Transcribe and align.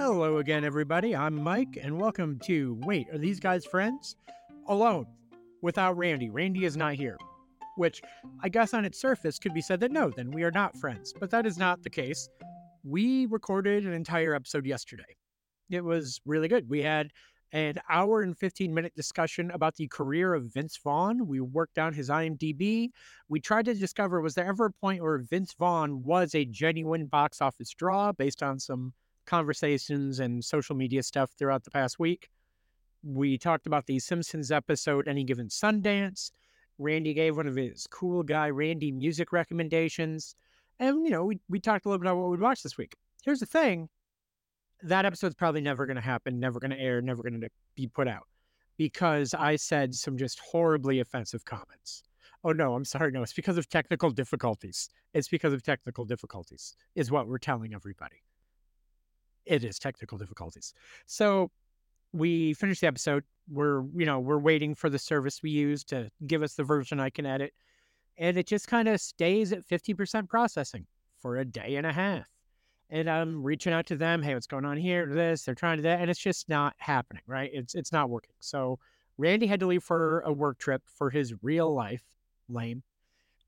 Hello 0.00 0.38
again, 0.38 0.64
everybody. 0.64 1.14
I'm 1.14 1.34
Mike, 1.34 1.78
and 1.78 2.00
welcome 2.00 2.38
to 2.44 2.78
Wait, 2.86 3.06
Are 3.12 3.18
These 3.18 3.38
Guys 3.38 3.66
Friends? 3.66 4.16
Alone, 4.68 5.06
without 5.60 5.94
Randy. 5.98 6.30
Randy 6.30 6.64
is 6.64 6.74
not 6.74 6.94
here. 6.94 7.18
Which 7.76 8.00
I 8.42 8.48
guess 8.48 8.72
on 8.72 8.86
its 8.86 8.98
surface 8.98 9.38
could 9.38 9.52
be 9.52 9.60
said 9.60 9.78
that 9.80 9.92
no, 9.92 10.08
then 10.08 10.30
we 10.30 10.42
are 10.42 10.50
not 10.50 10.74
friends. 10.74 11.12
But 11.20 11.28
that 11.32 11.44
is 11.44 11.58
not 11.58 11.82
the 11.82 11.90
case. 11.90 12.30
We 12.82 13.26
recorded 13.26 13.84
an 13.84 13.92
entire 13.92 14.34
episode 14.34 14.64
yesterday. 14.64 15.18
It 15.68 15.84
was 15.84 16.18
really 16.24 16.48
good. 16.48 16.70
We 16.70 16.80
had 16.80 17.10
an 17.52 17.74
hour 17.90 18.22
and 18.22 18.38
15 18.38 18.72
minute 18.72 18.94
discussion 18.96 19.50
about 19.50 19.76
the 19.76 19.88
career 19.88 20.32
of 20.32 20.44
Vince 20.44 20.78
Vaughn. 20.82 21.26
We 21.26 21.42
worked 21.42 21.74
down 21.74 21.92
his 21.92 22.08
IMDb. 22.08 22.88
We 23.28 23.38
tried 23.38 23.66
to 23.66 23.74
discover 23.74 24.22
was 24.22 24.34
there 24.34 24.46
ever 24.46 24.64
a 24.64 24.72
point 24.72 25.02
where 25.02 25.18
Vince 25.18 25.52
Vaughn 25.58 26.02
was 26.02 26.34
a 26.34 26.46
genuine 26.46 27.04
box 27.04 27.42
office 27.42 27.74
draw 27.74 28.12
based 28.12 28.42
on 28.42 28.58
some 28.58 28.94
conversations 29.26 30.20
and 30.20 30.44
social 30.44 30.74
media 30.76 31.02
stuff 31.02 31.30
throughout 31.38 31.64
the 31.64 31.70
past 31.70 31.98
week. 31.98 32.28
We 33.02 33.38
talked 33.38 33.66
about 33.66 33.86
the 33.86 33.98
Simpsons 33.98 34.50
episode, 34.50 35.08
Any 35.08 35.24
Given 35.24 35.48
Sundance. 35.48 36.32
Randy 36.78 37.14
gave 37.14 37.36
one 37.36 37.46
of 37.46 37.56
his 37.56 37.86
cool 37.86 38.22
guy 38.22 38.50
Randy 38.50 38.92
music 38.92 39.32
recommendations. 39.32 40.34
And, 40.78 41.04
you 41.04 41.10
know, 41.10 41.24
we, 41.24 41.40
we 41.48 41.60
talked 41.60 41.84
a 41.84 41.88
little 41.88 41.98
bit 41.98 42.06
about 42.06 42.20
what 42.20 42.30
we'd 42.30 42.40
watch 42.40 42.62
this 42.62 42.78
week. 42.78 42.94
Here's 43.22 43.40
the 43.40 43.46
thing 43.46 43.88
that 44.82 45.04
episode's 45.04 45.34
probably 45.34 45.60
never 45.60 45.84
going 45.84 45.96
to 45.96 46.02
happen, 46.02 46.40
never 46.40 46.58
going 46.58 46.70
to 46.70 46.80
air, 46.80 47.02
never 47.02 47.22
going 47.22 47.38
to 47.40 47.48
be 47.74 47.86
put 47.86 48.08
out 48.08 48.26
because 48.78 49.34
I 49.34 49.56
said 49.56 49.94
some 49.94 50.16
just 50.16 50.40
horribly 50.40 51.00
offensive 51.00 51.44
comments. 51.44 52.02
Oh, 52.44 52.52
no, 52.52 52.74
I'm 52.74 52.86
sorry. 52.86 53.12
No, 53.12 53.22
it's 53.22 53.34
because 53.34 53.58
of 53.58 53.68
technical 53.68 54.10
difficulties. 54.10 54.88
It's 55.12 55.28
because 55.28 55.52
of 55.52 55.62
technical 55.62 56.06
difficulties, 56.06 56.74
is 56.94 57.10
what 57.10 57.28
we're 57.28 57.36
telling 57.36 57.74
everybody. 57.74 58.22
It 59.50 59.64
is 59.64 59.78
technical 59.78 60.16
difficulties. 60.16 60.72
So 61.06 61.50
we 62.12 62.54
finished 62.54 62.80
the 62.80 62.86
episode. 62.86 63.24
We're, 63.48 63.82
you 63.94 64.06
know, 64.06 64.20
we're 64.20 64.38
waiting 64.38 64.74
for 64.74 64.88
the 64.88 64.98
service 64.98 65.42
we 65.42 65.50
use 65.50 65.84
to 65.84 66.10
give 66.26 66.42
us 66.42 66.54
the 66.54 66.64
version 66.64 67.00
I 67.00 67.10
can 67.10 67.26
edit. 67.26 67.52
And 68.16 68.36
it 68.36 68.46
just 68.46 68.68
kind 68.68 68.88
of 68.88 69.00
stays 69.00 69.52
at 69.52 69.66
50% 69.66 70.28
processing 70.28 70.86
for 71.18 71.36
a 71.36 71.44
day 71.44 71.76
and 71.76 71.86
a 71.86 71.92
half 71.92 72.26
and 72.90 73.08
I'm 73.08 73.42
reaching 73.42 73.72
out 73.72 73.86
to 73.86 73.96
them. 73.96 74.22
Hey, 74.22 74.34
what's 74.34 74.46
going 74.46 74.64
on 74.64 74.76
here? 74.76 75.06
This, 75.06 75.44
they're 75.44 75.54
trying 75.54 75.78
to 75.78 75.82
that, 75.84 76.00
and 76.00 76.10
it's 76.10 76.20
just 76.20 76.48
not 76.48 76.74
happening. 76.78 77.22
Right? 77.26 77.50
It's 77.52 77.74
it's 77.74 77.92
not 77.92 78.10
working. 78.10 78.34
So 78.40 78.78
Randy 79.16 79.46
had 79.46 79.60
to 79.60 79.66
leave 79.66 79.84
for 79.84 80.20
a 80.20 80.32
work 80.32 80.58
trip 80.58 80.82
for 80.86 81.10
his 81.10 81.34
real 81.42 81.72
life. 81.72 82.02
Lame. 82.48 82.82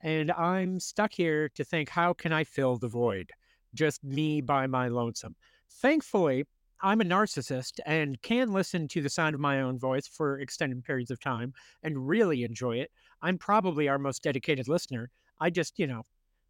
And 0.00 0.30
I'm 0.32 0.80
stuck 0.80 1.12
here 1.12 1.48
to 1.50 1.64
think, 1.64 1.88
how 1.88 2.12
can 2.12 2.32
I 2.32 2.44
fill 2.44 2.76
the 2.76 2.88
void? 2.88 3.30
Just 3.74 4.02
me 4.02 4.40
by 4.40 4.66
my 4.66 4.88
lonesome. 4.88 5.36
Thankfully, 5.80 6.44
I'm 6.80 7.00
a 7.00 7.04
narcissist 7.04 7.80
and 7.86 8.20
can 8.22 8.52
listen 8.52 8.88
to 8.88 9.00
the 9.00 9.08
sound 9.08 9.34
of 9.34 9.40
my 9.40 9.60
own 9.60 9.78
voice 9.78 10.06
for 10.06 10.38
extended 10.38 10.84
periods 10.84 11.10
of 11.10 11.20
time 11.20 11.52
and 11.82 12.06
really 12.08 12.42
enjoy 12.44 12.76
it. 12.78 12.90
I'm 13.20 13.38
probably 13.38 13.88
our 13.88 13.98
most 13.98 14.22
dedicated 14.22 14.68
listener. 14.68 15.10
I 15.40 15.50
just, 15.50 15.78
you 15.78 15.86
know, 15.86 16.02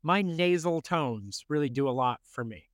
my 0.03 0.23
nasal 0.23 0.81
tones 0.81 1.45
really 1.49 1.69
do 1.69 1.89
a 1.89 1.91
lot 1.91 2.21
for 2.25 2.45
me. 2.45 2.65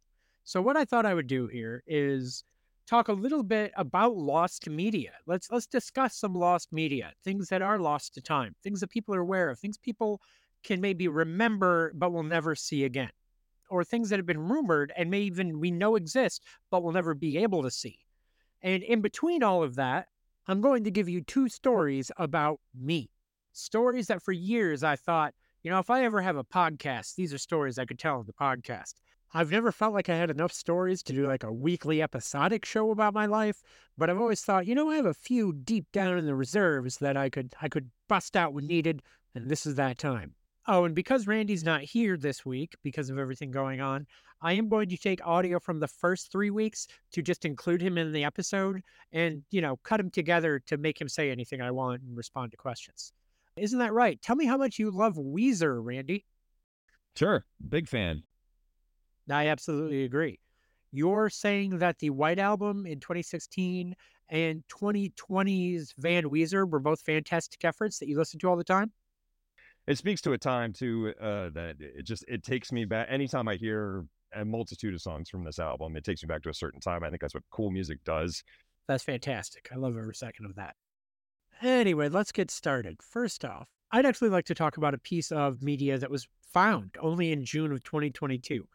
So 0.44 0.62
what 0.62 0.76
I 0.76 0.84
thought 0.84 1.06
I 1.06 1.14
would 1.14 1.26
do 1.26 1.46
here 1.46 1.82
is 1.86 2.44
talk 2.86 3.08
a 3.08 3.12
little 3.12 3.42
bit 3.42 3.72
about 3.76 4.16
lost 4.16 4.68
media. 4.68 5.12
Let's 5.26 5.50
let's 5.50 5.66
discuss 5.66 6.16
some 6.16 6.32
lost 6.34 6.72
media, 6.72 7.12
things 7.22 7.48
that 7.50 7.60
are 7.62 7.78
lost 7.78 8.14
to 8.14 8.22
time, 8.22 8.54
things 8.62 8.80
that 8.80 8.90
people 8.90 9.14
are 9.14 9.20
aware 9.20 9.50
of, 9.50 9.58
things 9.58 9.76
people 9.76 10.20
can 10.64 10.80
maybe 10.80 11.06
remember 11.08 11.92
but 11.94 12.12
will 12.12 12.22
never 12.22 12.54
see 12.54 12.84
again, 12.84 13.10
or 13.68 13.84
things 13.84 14.10
that 14.10 14.18
have 14.18 14.26
been 14.26 14.48
rumored 14.48 14.92
and 14.96 15.10
may 15.10 15.20
even 15.20 15.60
we 15.60 15.70
know 15.70 15.96
exist 15.96 16.44
but 16.70 16.82
we'll 16.82 16.92
never 16.92 17.14
be 17.14 17.38
able 17.38 17.62
to 17.62 17.70
see. 17.70 17.98
And 18.62 18.82
in 18.82 19.00
between 19.00 19.42
all 19.42 19.62
of 19.62 19.76
that, 19.76 20.08
I'm 20.46 20.60
going 20.60 20.84
to 20.84 20.90
give 20.90 21.08
you 21.08 21.20
two 21.20 21.48
stories 21.48 22.10
about 22.16 22.60
me. 22.74 23.10
Stories 23.52 24.06
that 24.06 24.22
for 24.22 24.32
years 24.32 24.82
I 24.82 24.96
thought, 24.96 25.34
you 25.62 25.70
know, 25.70 25.78
if 25.78 25.90
I 25.90 26.04
ever 26.04 26.22
have 26.22 26.36
a 26.36 26.44
podcast, 26.44 27.14
these 27.14 27.34
are 27.34 27.38
stories 27.38 27.78
I 27.78 27.84
could 27.84 27.98
tell 27.98 28.18
on 28.18 28.26
the 28.26 28.32
podcast. 28.32 28.94
I've 29.34 29.50
never 29.50 29.72
felt 29.72 29.92
like 29.92 30.08
I 30.08 30.16
had 30.16 30.30
enough 30.30 30.52
stories 30.52 31.02
to 31.02 31.12
do 31.12 31.26
like 31.26 31.44
a 31.44 31.52
weekly 31.52 32.00
episodic 32.00 32.64
show 32.64 32.90
about 32.90 33.12
my 33.12 33.26
life, 33.26 33.62
but 33.96 34.08
I've 34.08 34.20
always 34.20 34.40
thought, 34.40 34.66
you 34.66 34.74
know, 34.74 34.88
I 34.88 34.96
have 34.96 35.06
a 35.06 35.12
few 35.12 35.52
deep 35.52 35.92
down 35.92 36.16
in 36.16 36.24
the 36.24 36.34
reserves 36.34 36.96
that 36.98 37.16
I 37.16 37.28
could 37.28 37.54
I 37.60 37.68
could 37.68 37.90
bust 38.08 38.36
out 38.36 38.54
when 38.54 38.66
needed, 38.66 39.02
and 39.34 39.50
this 39.50 39.66
is 39.66 39.74
that 39.74 39.98
time. 39.98 40.34
Oh, 40.70 40.84
and 40.84 40.94
because 40.94 41.26
Randy's 41.26 41.64
not 41.64 41.80
here 41.80 42.18
this 42.18 42.44
week 42.44 42.76
because 42.82 43.08
of 43.08 43.18
everything 43.18 43.50
going 43.50 43.80
on, 43.80 44.06
I 44.42 44.52
am 44.52 44.68
going 44.68 44.90
to 44.90 44.98
take 44.98 45.26
audio 45.26 45.58
from 45.58 45.80
the 45.80 45.88
first 45.88 46.30
three 46.30 46.50
weeks 46.50 46.86
to 47.12 47.22
just 47.22 47.46
include 47.46 47.80
him 47.80 47.96
in 47.96 48.12
the 48.12 48.22
episode 48.22 48.82
and, 49.10 49.42
you 49.50 49.62
know, 49.62 49.78
cut 49.82 49.98
him 49.98 50.10
together 50.10 50.58
to 50.66 50.76
make 50.76 51.00
him 51.00 51.08
say 51.08 51.30
anything 51.30 51.62
I 51.62 51.70
want 51.70 52.02
and 52.02 52.14
respond 52.14 52.50
to 52.50 52.58
questions. 52.58 53.14
Isn't 53.56 53.78
that 53.78 53.94
right? 53.94 54.20
Tell 54.20 54.36
me 54.36 54.44
how 54.44 54.58
much 54.58 54.78
you 54.78 54.90
love 54.90 55.14
Weezer, 55.14 55.82
Randy. 55.82 56.26
Sure. 57.16 57.46
Big 57.66 57.88
fan. 57.88 58.22
I 59.30 59.48
absolutely 59.48 60.04
agree. 60.04 60.38
You're 60.92 61.30
saying 61.30 61.78
that 61.78 61.98
the 61.98 62.10
White 62.10 62.38
Album 62.38 62.84
in 62.84 63.00
2016 63.00 63.96
and 64.28 64.62
2020's 64.68 65.94
Van 65.96 66.24
Weezer 66.24 66.70
were 66.70 66.78
both 66.78 67.00
fantastic 67.00 67.64
efforts 67.64 67.98
that 67.98 68.08
you 68.08 68.18
listen 68.18 68.38
to 68.40 68.50
all 68.50 68.56
the 68.56 68.64
time? 68.64 68.92
It 69.88 69.96
speaks 69.96 70.20
to 70.22 70.34
a 70.34 70.38
time 70.38 70.74
too 70.74 71.14
uh, 71.18 71.48
that 71.54 71.76
it 71.80 72.04
just 72.04 72.22
it 72.28 72.44
takes 72.44 72.70
me 72.70 72.84
back. 72.84 73.06
Anytime 73.10 73.48
I 73.48 73.54
hear 73.54 74.04
a 74.34 74.44
multitude 74.44 74.92
of 74.92 75.00
songs 75.00 75.30
from 75.30 75.44
this 75.44 75.58
album, 75.58 75.96
it 75.96 76.04
takes 76.04 76.22
me 76.22 76.26
back 76.26 76.42
to 76.42 76.50
a 76.50 76.54
certain 76.54 76.78
time. 76.78 77.02
I 77.02 77.08
think 77.08 77.22
that's 77.22 77.32
what 77.32 77.42
cool 77.50 77.70
music 77.70 78.04
does. 78.04 78.44
That's 78.86 79.02
fantastic. 79.02 79.70
I 79.72 79.76
love 79.76 79.96
every 79.96 80.14
second 80.14 80.44
of 80.44 80.56
that. 80.56 80.76
Anyway, 81.62 82.10
let's 82.10 82.32
get 82.32 82.50
started. 82.50 82.98
First 83.02 83.46
off, 83.46 83.66
I'd 83.90 84.04
actually 84.04 84.28
like 84.28 84.44
to 84.46 84.54
talk 84.54 84.76
about 84.76 84.92
a 84.92 84.98
piece 84.98 85.32
of 85.32 85.62
media 85.62 85.96
that 85.96 86.10
was 86.10 86.28
found 86.52 86.90
only 87.00 87.32
in 87.32 87.46
June 87.46 87.72
of 87.72 87.82
2022. 87.82 88.68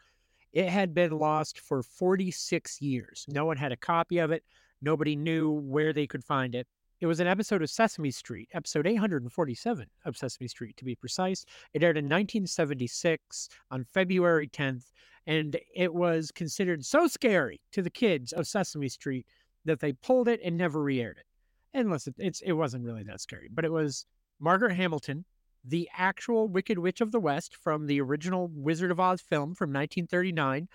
It 0.51 0.69
had 0.69 0.95
been 0.95 1.11
lost 1.11 1.59
for 1.59 1.83
46 1.83 2.81
years. 2.81 3.25
No 3.29 3.45
one 3.45 3.57
had 3.57 3.71
a 3.71 3.77
copy 3.77 4.17
of 4.17 4.31
it. 4.31 4.43
Nobody 4.81 5.15
knew 5.15 5.51
where 5.51 5.93
they 5.93 6.07
could 6.07 6.23
find 6.23 6.55
it. 6.55 6.67
It 7.03 7.07
was 7.07 7.19
an 7.19 7.27
episode 7.27 7.61
of 7.61 7.69
Sesame 7.69 8.11
Street, 8.11 8.47
episode 8.53 8.87
847 8.87 9.87
of 10.05 10.15
Sesame 10.15 10.47
Street 10.47 10.77
to 10.77 10.85
be 10.85 10.95
precise. 10.95 11.43
It 11.73 11.83
aired 11.83 11.97
in 11.97 12.05
1976 12.05 13.49
on 13.71 13.83
February 13.83 14.47
10th, 14.47 14.85
and 15.27 15.57
it 15.75 15.93
was 15.93 16.31
considered 16.31 16.85
so 16.85 17.07
scary 17.07 17.59
to 17.73 17.81
the 17.81 17.89
kids 17.89 18.31
of 18.31 18.47
Sesame 18.47 18.87
Street 18.87 19.27
that 19.65 19.81
they 19.81 19.91
pulled 19.91 20.29
it 20.29 20.39
and 20.45 20.57
never 20.57 20.81
re 20.81 21.01
aired 21.01 21.17
it. 21.17 21.25
And 21.73 21.91
listen, 21.91 22.13
it's, 22.19 22.39
it 22.39 22.53
wasn't 22.53 22.85
really 22.85 23.03
that 23.03 23.19
scary, 23.19 23.49
but 23.53 23.65
it 23.65 23.71
was 23.73 24.05
Margaret 24.39 24.73
Hamilton 24.73 25.25
the 25.65 25.89
actual 25.97 26.47
Wicked 26.47 26.79
Witch 26.79 27.01
of 27.01 27.11
the 27.11 27.19
West 27.19 27.57
from 27.57 27.85
the 27.85 27.99
original 27.99 28.49
Wizard 28.53 28.91
of 28.91 29.01
Oz 29.01 29.19
film 29.19 29.55
from 29.55 29.71
1939 29.71 30.69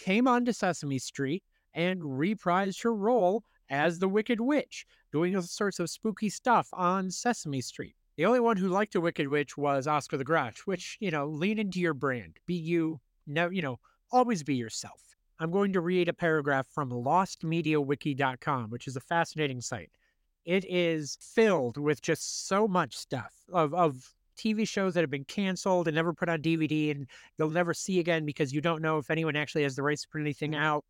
came 0.00 0.26
onto 0.26 0.50
Sesame 0.50 0.98
Street 0.98 1.44
and 1.72 2.02
reprised 2.02 2.82
her 2.82 2.92
role 2.92 3.44
as 3.70 3.98
the 3.98 4.08
Wicked 4.08 4.40
Witch, 4.40 4.86
doing 5.12 5.36
all 5.36 5.42
sorts 5.42 5.78
of 5.78 5.90
spooky 5.90 6.28
stuff 6.28 6.68
on 6.72 7.10
Sesame 7.10 7.60
Street. 7.60 7.94
The 8.16 8.26
only 8.26 8.40
one 8.40 8.56
who 8.56 8.68
liked 8.68 8.94
a 8.94 9.00
Wicked 9.00 9.28
Witch 9.28 9.56
was 9.56 9.86
Oscar 9.86 10.16
the 10.16 10.24
Grouch, 10.24 10.66
which, 10.66 10.96
you 11.00 11.10
know, 11.10 11.26
lean 11.26 11.58
into 11.58 11.78
your 11.78 11.94
brand. 11.94 12.38
Be 12.46 12.54
you, 12.54 13.00
no, 13.26 13.48
you 13.48 13.62
know, 13.62 13.78
always 14.10 14.42
be 14.42 14.56
yourself. 14.56 15.00
I'm 15.38 15.52
going 15.52 15.72
to 15.74 15.80
read 15.80 16.08
a 16.08 16.12
paragraph 16.12 16.66
from 16.66 16.90
lostmediawiki.com, 16.90 18.70
which 18.70 18.88
is 18.88 18.96
a 18.96 19.00
fascinating 19.00 19.60
site. 19.60 19.90
It 20.44 20.64
is 20.68 21.16
filled 21.20 21.76
with 21.76 22.02
just 22.02 22.48
so 22.48 22.66
much 22.66 22.96
stuff 22.96 23.32
of, 23.52 23.72
of 23.72 24.14
TV 24.36 24.66
shows 24.66 24.94
that 24.94 25.02
have 25.02 25.10
been 25.10 25.24
canceled 25.24 25.88
and 25.88 25.94
never 25.94 26.12
put 26.12 26.28
on 26.28 26.40
DVD 26.40 26.90
and 26.90 27.06
you'll 27.36 27.50
never 27.50 27.74
see 27.74 27.98
again 27.98 28.24
because 28.24 28.52
you 28.52 28.60
don't 28.60 28.82
know 28.82 28.98
if 28.98 29.10
anyone 29.10 29.36
actually 29.36 29.64
has 29.64 29.76
the 29.76 29.82
rights 29.82 30.02
to 30.02 30.08
put 30.08 30.20
anything 30.20 30.52
mm-hmm. 30.52 30.62
out. 30.62 30.84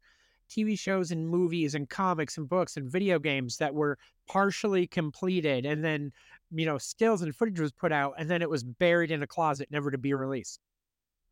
TV 0.48 0.78
shows 0.78 1.10
and 1.10 1.28
movies 1.28 1.74
and 1.74 1.88
comics 1.88 2.38
and 2.38 2.48
books 2.48 2.76
and 2.76 2.90
video 2.90 3.18
games 3.18 3.56
that 3.58 3.74
were 3.74 3.98
partially 4.26 4.86
completed 4.86 5.66
and 5.66 5.84
then, 5.84 6.12
you 6.50 6.66
know, 6.66 6.78
stills 6.78 7.22
and 7.22 7.34
footage 7.34 7.60
was 7.60 7.72
put 7.72 7.92
out 7.92 8.14
and 8.18 8.30
then 8.30 8.42
it 8.42 8.50
was 8.50 8.64
buried 8.64 9.10
in 9.10 9.22
a 9.22 9.26
closet, 9.26 9.68
never 9.70 9.90
to 9.90 9.98
be 9.98 10.14
released. 10.14 10.60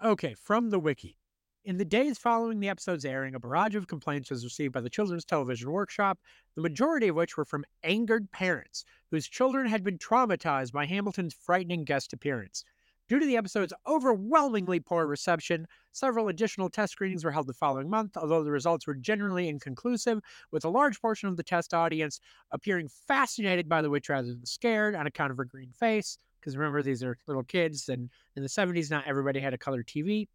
Okay, 0.02 0.34
from 0.34 0.70
the 0.70 0.78
wiki. 0.78 1.18
In 1.64 1.78
the 1.78 1.84
days 1.84 2.16
following 2.16 2.60
the 2.60 2.68
episode's 2.68 3.04
airing, 3.04 3.34
a 3.34 3.40
barrage 3.40 3.74
of 3.74 3.88
complaints 3.88 4.30
was 4.30 4.44
received 4.44 4.72
by 4.72 4.80
the 4.80 4.88
Children's 4.90 5.24
Television 5.24 5.70
Workshop, 5.72 6.20
the 6.54 6.62
majority 6.62 7.08
of 7.08 7.16
which 7.16 7.36
were 7.36 7.44
from 7.44 7.64
angered 7.82 8.30
parents 8.30 8.84
whose 9.10 9.26
children 9.26 9.66
had 9.66 9.82
been 9.82 9.98
traumatized 9.98 10.70
by 10.70 10.86
Hamilton's 10.86 11.34
frightening 11.34 11.84
guest 11.84 12.12
appearance. 12.12 12.64
Due 13.08 13.20
to 13.20 13.26
the 13.26 13.36
episode's 13.36 13.72
overwhelmingly 13.86 14.80
poor 14.80 15.06
reception, 15.06 15.66
several 15.92 16.26
additional 16.28 16.68
test 16.68 16.92
screenings 16.92 17.24
were 17.24 17.30
held 17.30 17.46
the 17.46 17.54
following 17.54 17.88
month, 17.88 18.16
although 18.16 18.42
the 18.42 18.50
results 18.50 18.86
were 18.86 18.94
generally 18.94 19.48
inconclusive, 19.48 20.18
with 20.50 20.64
a 20.64 20.68
large 20.68 21.00
portion 21.00 21.28
of 21.28 21.36
the 21.36 21.44
test 21.44 21.72
audience 21.72 22.18
appearing 22.50 22.88
fascinated 22.88 23.68
by 23.68 23.80
the 23.80 23.90
witch 23.90 24.08
rather 24.08 24.28
than 24.28 24.44
scared 24.44 24.96
on 24.96 25.06
account 25.06 25.30
of 25.30 25.36
her 25.36 25.44
green 25.44 25.70
face. 25.70 26.18
Because 26.40 26.56
remember, 26.56 26.82
these 26.82 27.02
are 27.04 27.16
little 27.28 27.44
kids, 27.44 27.88
and 27.88 28.10
in 28.34 28.42
the 28.42 28.48
70s, 28.48 28.90
not 28.90 29.06
everybody 29.06 29.38
had 29.38 29.54
a 29.54 29.58
color 29.58 29.84
TV. 29.84 30.26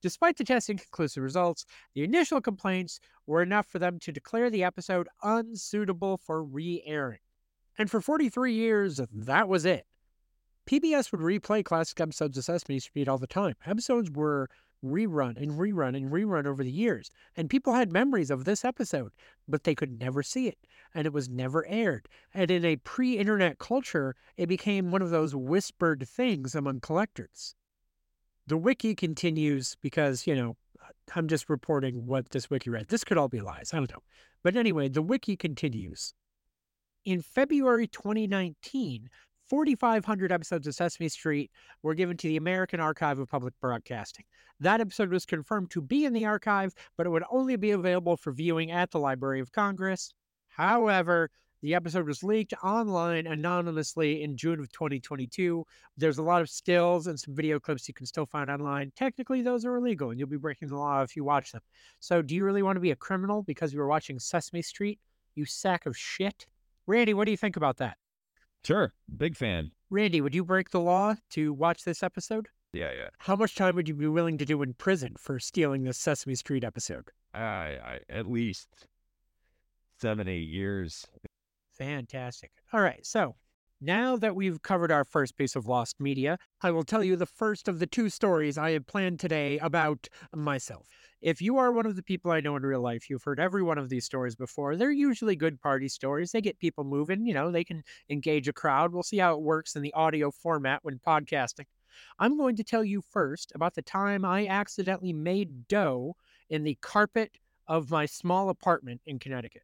Despite 0.00 0.36
the 0.36 0.44
testing 0.44 0.74
inconclusive 0.74 1.24
results, 1.24 1.66
the 1.94 2.04
initial 2.04 2.40
complaints 2.40 3.00
were 3.26 3.42
enough 3.42 3.66
for 3.66 3.80
them 3.80 3.98
to 4.00 4.12
declare 4.12 4.50
the 4.50 4.62
episode 4.62 5.08
unsuitable 5.24 6.18
for 6.18 6.44
re 6.44 6.80
airing. 6.86 7.18
And 7.76 7.90
for 7.90 8.00
43 8.00 8.54
years, 8.54 9.00
that 9.12 9.48
was 9.48 9.64
it. 9.64 9.84
PBS 10.68 11.10
would 11.12 11.22
replay 11.22 11.64
classic 11.64 11.98
episodes 11.98 12.36
of 12.36 12.44
Sesame 12.44 12.78
Street 12.78 13.08
all 13.08 13.16
the 13.16 13.26
time. 13.26 13.54
Episodes 13.64 14.10
were 14.10 14.50
rerun 14.84 15.40
and 15.40 15.52
rerun 15.52 15.96
and 15.96 16.12
rerun 16.12 16.44
over 16.44 16.62
the 16.62 16.70
years, 16.70 17.10
and 17.34 17.48
people 17.48 17.72
had 17.72 17.90
memories 17.90 18.30
of 18.30 18.44
this 18.44 18.66
episode, 18.66 19.12
but 19.48 19.64
they 19.64 19.74
could 19.74 19.98
never 19.98 20.22
see 20.22 20.46
it, 20.46 20.58
and 20.94 21.06
it 21.06 21.12
was 21.14 21.26
never 21.26 21.66
aired. 21.68 22.06
And 22.34 22.50
in 22.50 22.66
a 22.66 22.76
pre 22.76 23.16
internet 23.16 23.58
culture, 23.58 24.14
it 24.36 24.46
became 24.46 24.90
one 24.90 25.00
of 25.00 25.08
those 25.08 25.34
whispered 25.34 26.06
things 26.06 26.54
among 26.54 26.80
collectors. 26.80 27.54
The 28.46 28.58
wiki 28.58 28.94
continues 28.94 29.74
because, 29.80 30.26
you 30.26 30.36
know, 30.36 30.58
I'm 31.14 31.28
just 31.28 31.48
reporting 31.48 32.04
what 32.04 32.28
this 32.28 32.50
wiki 32.50 32.68
read. 32.68 32.88
This 32.88 33.04
could 33.04 33.16
all 33.16 33.28
be 33.28 33.40
lies. 33.40 33.70
I 33.72 33.78
don't 33.78 33.90
know. 33.90 34.02
But 34.42 34.54
anyway, 34.54 34.90
the 34.90 35.00
wiki 35.00 35.34
continues. 35.34 36.12
In 37.06 37.22
February 37.22 37.86
2019, 37.86 39.08
4,500 39.48 40.32
episodes 40.32 40.66
of 40.66 40.74
Sesame 40.74 41.08
Street 41.08 41.50
were 41.82 41.94
given 41.94 42.16
to 42.18 42.28
the 42.28 42.36
American 42.36 42.80
Archive 42.80 43.18
of 43.18 43.28
Public 43.28 43.54
Broadcasting. 43.60 44.24
That 44.60 44.80
episode 44.80 45.10
was 45.10 45.24
confirmed 45.24 45.70
to 45.70 45.80
be 45.80 46.04
in 46.04 46.12
the 46.12 46.26
archive, 46.26 46.74
but 46.96 47.06
it 47.06 47.10
would 47.10 47.24
only 47.30 47.56
be 47.56 47.70
available 47.70 48.16
for 48.16 48.32
viewing 48.32 48.70
at 48.70 48.90
the 48.90 48.98
Library 48.98 49.40
of 49.40 49.52
Congress. 49.52 50.12
However, 50.48 51.30
the 51.62 51.74
episode 51.74 52.06
was 52.06 52.22
leaked 52.22 52.54
online 52.62 53.26
anonymously 53.26 54.22
in 54.22 54.36
June 54.36 54.60
of 54.60 54.70
2022. 54.70 55.64
There's 55.96 56.18
a 56.18 56.22
lot 56.22 56.40
of 56.40 56.48
stills 56.48 57.08
and 57.08 57.18
some 57.18 57.34
video 57.34 57.58
clips 57.58 57.88
you 57.88 57.94
can 57.94 58.06
still 58.06 58.26
find 58.26 58.48
online. 58.48 58.92
Technically, 58.94 59.42
those 59.42 59.64
are 59.64 59.76
illegal 59.76 60.10
and 60.10 60.20
you'll 60.20 60.28
be 60.28 60.36
breaking 60.36 60.68
the 60.68 60.76
law 60.76 61.02
if 61.02 61.16
you 61.16 61.24
watch 61.24 61.50
them. 61.50 61.62
So, 61.98 62.22
do 62.22 62.36
you 62.36 62.44
really 62.44 62.62
want 62.62 62.76
to 62.76 62.80
be 62.80 62.92
a 62.92 62.96
criminal 62.96 63.42
because 63.42 63.72
you 63.72 63.80
were 63.80 63.88
watching 63.88 64.20
Sesame 64.20 64.62
Street? 64.62 65.00
You 65.34 65.44
sack 65.46 65.86
of 65.86 65.96
shit. 65.96 66.46
Randy, 66.86 67.14
what 67.14 67.24
do 67.24 67.32
you 67.32 67.36
think 67.36 67.56
about 67.56 67.78
that? 67.78 67.96
Sure. 68.64 68.92
Big 69.16 69.36
fan. 69.36 69.70
Randy, 69.90 70.20
would 70.20 70.34
you 70.34 70.44
break 70.44 70.70
the 70.70 70.80
law 70.80 71.14
to 71.30 71.52
watch 71.52 71.84
this 71.84 72.02
episode? 72.02 72.48
Yeah, 72.72 72.92
yeah. 72.92 73.08
How 73.18 73.34
much 73.34 73.54
time 73.54 73.74
would 73.76 73.88
you 73.88 73.94
be 73.94 74.06
willing 74.06 74.36
to 74.38 74.44
do 74.44 74.60
in 74.62 74.74
prison 74.74 75.14
for 75.18 75.38
stealing 75.38 75.84
this 75.84 75.96
Sesame 75.96 76.34
Street 76.34 76.64
episode? 76.64 77.10
I, 77.32 77.40
I 77.40 78.00
at 78.10 78.30
least 78.30 78.68
seven, 80.00 80.28
eight 80.28 80.48
years. 80.48 81.06
Fantastic. 81.72 82.50
All 82.72 82.80
right. 82.80 83.04
So 83.06 83.36
now 83.80 84.16
that 84.16 84.34
we've 84.34 84.60
covered 84.62 84.90
our 84.90 85.04
first 85.04 85.36
piece 85.36 85.54
of 85.54 85.66
lost 85.66 86.00
media, 86.00 86.38
I 86.62 86.70
will 86.70 86.82
tell 86.82 87.04
you 87.04 87.16
the 87.16 87.26
first 87.26 87.68
of 87.68 87.78
the 87.78 87.86
two 87.86 88.08
stories 88.08 88.58
I 88.58 88.72
have 88.72 88.86
planned 88.86 89.20
today 89.20 89.58
about 89.58 90.08
myself. 90.34 90.88
If 91.20 91.40
you 91.40 91.58
are 91.58 91.72
one 91.72 91.86
of 91.86 91.96
the 91.96 92.02
people 92.02 92.30
I 92.30 92.40
know 92.40 92.56
in 92.56 92.62
real 92.62 92.80
life, 92.80 93.08
you've 93.08 93.22
heard 93.22 93.40
every 93.40 93.62
one 93.62 93.78
of 93.78 93.88
these 93.88 94.04
stories 94.04 94.34
before. 94.34 94.76
They're 94.76 94.90
usually 94.90 95.36
good 95.36 95.60
party 95.60 95.88
stories. 95.88 96.32
They 96.32 96.40
get 96.40 96.58
people 96.58 96.84
moving, 96.84 97.26
you 97.26 97.34
know, 97.34 97.50
they 97.50 97.64
can 97.64 97.82
engage 98.10 98.48
a 98.48 98.52
crowd. 98.52 98.92
We'll 98.92 99.02
see 99.02 99.18
how 99.18 99.34
it 99.34 99.42
works 99.42 99.76
in 99.76 99.82
the 99.82 99.94
audio 99.94 100.30
format 100.30 100.80
when 100.82 100.98
podcasting. 100.98 101.66
I'm 102.18 102.36
going 102.36 102.56
to 102.56 102.64
tell 102.64 102.84
you 102.84 103.00
first 103.00 103.52
about 103.54 103.74
the 103.74 103.82
time 103.82 104.24
I 104.24 104.46
accidentally 104.46 105.12
made 105.12 105.68
dough 105.68 106.14
in 106.50 106.64
the 106.64 106.78
carpet 106.80 107.38
of 107.66 107.90
my 107.90 108.06
small 108.06 108.48
apartment 108.48 109.00
in 109.06 109.18
Connecticut. 109.18 109.62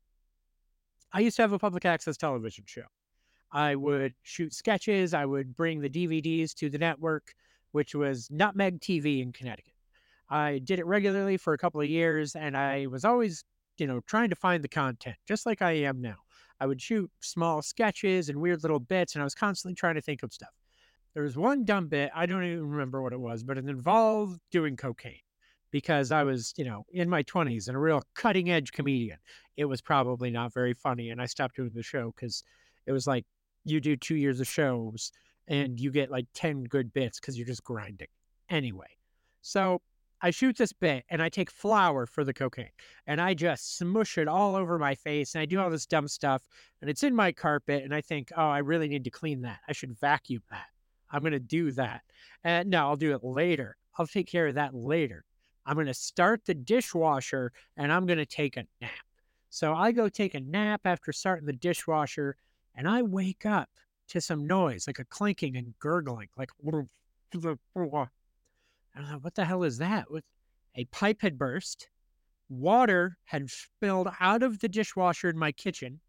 I 1.12 1.20
used 1.20 1.36
to 1.36 1.42
have 1.42 1.52
a 1.52 1.58
public 1.58 1.84
access 1.84 2.16
television 2.16 2.64
show. 2.66 2.82
I 3.52 3.74
would 3.76 4.14
shoot 4.22 4.52
sketches, 4.52 5.14
I 5.14 5.24
would 5.24 5.54
bring 5.56 5.80
the 5.80 5.88
DVDs 5.88 6.54
to 6.54 6.68
the 6.68 6.78
network, 6.78 7.34
which 7.72 7.94
was 7.94 8.28
Nutmeg 8.30 8.80
TV 8.80 9.22
in 9.22 9.32
Connecticut. 9.32 9.74
I 10.28 10.58
did 10.58 10.78
it 10.78 10.86
regularly 10.86 11.36
for 11.36 11.52
a 11.52 11.58
couple 11.58 11.80
of 11.80 11.88
years 11.88 12.34
and 12.34 12.56
I 12.56 12.86
was 12.86 13.04
always, 13.04 13.44
you 13.78 13.86
know, 13.86 14.00
trying 14.06 14.30
to 14.30 14.36
find 14.36 14.64
the 14.64 14.68
content, 14.68 15.16
just 15.26 15.46
like 15.46 15.62
I 15.62 15.72
am 15.72 16.00
now. 16.00 16.16
I 16.60 16.66
would 16.66 16.80
shoot 16.80 17.10
small 17.20 17.62
sketches 17.62 18.28
and 18.28 18.40
weird 18.40 18.62
little 18.62 18.80
bits 18.80 19.14
and 19.14 19.22
I 19.22 19.24
was 19.24 19.34
constantly 19.34 19.74
trying 19.74 19.96
to 19.96 20.00
think 20.00 20.22
of 20.22 20.32
stuff. 20.32 20.54
There 21.12 21.22
was 21.22 21.36
one 21.36 21.64
dumb 21.64 21.88
bit, 21.88 22.10
I 22.14 22.26
don't 22.26 22.44
even 22.44 22.68
remember 22.68 23.02
what 23.02 23.12
it 23.12 23.20
was, 23.20 23.44
but 23.44 23.58
it 23.58 23.68
involved 23.68 24.40
doing 24.50 24.76
cocaine 24.76 25.20
because 25.70 26.12
I 26.12 26.22
was, 26.22 26.54
you 26.56 26.64
know, 26.64 26.84
in 26.92 27.08
my 27.08 27.22
20s 27.24 27.66
and 27.66 27.76
a 27.76 27.80
real 27.80 28.02
cutting 28.14 28.50
edge 28.50 28.72
comedian. 28.72 29.18
It 29.56 29.64
was 29.64 29.80
probably 29.80 30.30
not 30.30 30.52
very 30.52 30.74
funny. 30.74 31.10
And 31.10 31.20
I 31.20 31.26
stopped 31.26 31.56
doing 31.56 31.72
the 31.74 31.82
show 31.82 32.12
because 32.14 32.44
it 32.86 32.92
was 32.92 33.06
like 33.06 33.24
you 33.64 33.80
do 33.80 33.96
two 33.96 34.16
years 34.16 34.40
of 34.40 34.46
shows 34.46 35.12
mm. 35.50 35.62
and 35.62 35.80
you 35.80 35.90
get 35.90 36.10
like 36.10 36.26
10 36.34 36.64
good 36.64 36.92
bits 36.92 37.20
because 37.20 37.36
you're 37.36 37.46
just 37.46 37.64
grinding. 37.64 38.08
Anyway, 38.50 38.96
so 39.40 39.80
I 40.20 40.30
shoot 40.30 40.56
this 40.56 40.72
bit 40.72 41.04
and 41.10 41.22
I 41.22 41.28
take 41.28 41.50
flour 41.50 42.06
for 42.06 42.24
the 42.24 42.32
cocaine 42.32 42.70
and 43.06 43.20
I 43.20 43.34
just 43.34 43.76
smush 43.76 44.16
it 44.16 44.28
all 44.28 44.56
over 44.56 44.78
my 44.78 44.94
face 44.94 45.34
and 45.34 45.42
I 45.42 45.46
do 45.46 45.60
all 45.60 45.70
this 45.70 45.86
dumb 45.86 46.08
stuff 46.08 46.46
and 46.80 46.88
it's 46.88 47.02
in 47.02 47.14
my 47.14 47.32
carpet 47.32 47.84
and 47.84 47.94
I 47.94 48.00
think, 48.00 48.32
oh, 48.36 48.48
I 48.48 48.58
really 48.58 48.88
need 48.88 49.04
to 49.04 49.10
clean 49.10 49.42
that. 49.42 49.58
I 49.68 49.72
should 49.72 49.98
vacuum 49.98 50.42
that. 50.50 50.66
I'm 51.10 51.20
going 51.20 51.32
to 51.32 51.38
do 51.38 51.72
that. 51.72 52.02
And 52.42 52.70
no, 52.70 52.88
I'll 52.88 52.96
do 52.96 53.14
it 53.14 53.22
later. 53.22 53.76
I'll 53.98 54.06
take 54.06 54.26
care 54.26 54.46
of 54.46 54.54
that 54.54 54.74
later. 54.74 55.24
I'm 55.66 55.74
going 55.74 55.86
to 55.86 55.94
start 55.94 56.44
the 56.44 56.54
dishwasher 56.54 57.52
and 57.76 57.92
I'm 57.92 58.06
going 58.06 58.18
to 58.18 58.26
take 58.26 58.56
a 58.56 58.64
nap. 58.80 58.90
So 59.50 59.74
I 59.74 59.92
go 59.92 60.08
take 60.08 60.34
a 60.34 60.40
nap 60.40 60.80
after 60.84 61.12
starting 61.12 61.46
the 61.46 61.52
dishwasher 61.52 62.36
and 62.74 62.88
I 62.88 63.02
wake 63.02 63.46
up 63.46 63.68
to 64.08 64.20
some 64.20 64.46
noise, 64.46 64.86
like 64.86 64.98
a 64.98 65.04
clinking 65.04 65.56
and 65.56 65.74
gurgling, 65.78 66.28
like 66.36 66.50
what 66.60 66.86
the 69.34 69.44
hell 69.44 69.62
is 69.62 69.78
that? 69.78 70.06
A 70.76 70.84
pipe 70.86 71.22
had 71.22 71.38
burst, 71.38 71.88
water 72.48 73.16
had 73.24 73.48
spilled 73.50 74.08
out 74.20 74.42
of 74.42 74.58
the 74.58 74.68
dishwasher 74.68 75.28
in 75.28 75.38
my 75.38 75.52
kitchen 75.52 76.00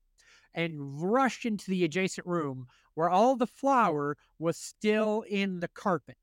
and 0.53 1.01
rushed 1.01 1.45
into 1.45 1.69
the 1.69 1.83
adjacent 1.83 2.25
room 2.27 2.67
where 2.93 3.09
all 3.09 3.35
the 3.35 3.47
flour 3.47 4.17
was 4.39 4.57
still 4.57 5.23
in 5.29 5.59
the 5.59 5.67
carpet. 5.67 6.17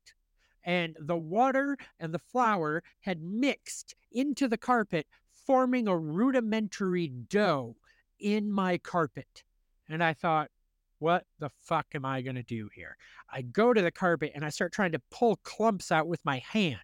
And 0.65 0.95
the 0.99 1.17
water 1.17 1.77
and 1.99 2.13
the 2.13 2.19
flour 2.19 2.83
had 3.01 3.21
mixed 3.21 3.95
into 4.11 4.47
the 4.47 4.57
carpet, 4.57 5.07
forming 5.45 5.87
a 5.87 5.97
rudimentary 5.97 7.09
dough 7.09 7.75
in 8.19 8.51
my 8.51 8.77
carpet. 8.77 9.43
And 9.93 10.03
I 10.03 10.13
thought, 10.13 10.49
what 10.97 11.25
the 11.37 11.51
fuck 11.61 11.85
am 11.93 12.03
I 12.03 12.23
going 12.23 12.35
to 12.35 12.41
do 12.41 12.67
here? 12.73 12.97
I 13.31 13.43
go 13.43 13.73
to 13.73 13.81
the 13.81 13.91
carpet 13.91 14.31
and 14.33 14.43
I 14.43 14.49
start 14.49 14.73
trying 14.73 14.91
to 14.93 15.01
pull 15.11 15.35
clumps 15.43 15.91
out 15.91 16.07
with 16.07 16.19
my 16.25 16.39
hand. 16.39 16.79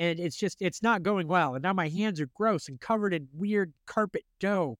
And 0.00 0.18
it's 0.18 0.36
just, 0.36 0.60
it's 0.60 0.82
not 0.82 1.04
going 1.04 1.28
well. 1.28 1.54
And 1.54 1.62
now 1.62 1.72
my 1.72 1.88
hands 1.88 2.20
are 2.20 2.28
gross 2.34 2.68
and 2.68 2.80
covered 2.80 3.14
in 3.14 3.28
weird 3.32 3.72
carpet 3.86 4.24
dough. 4.40 4.78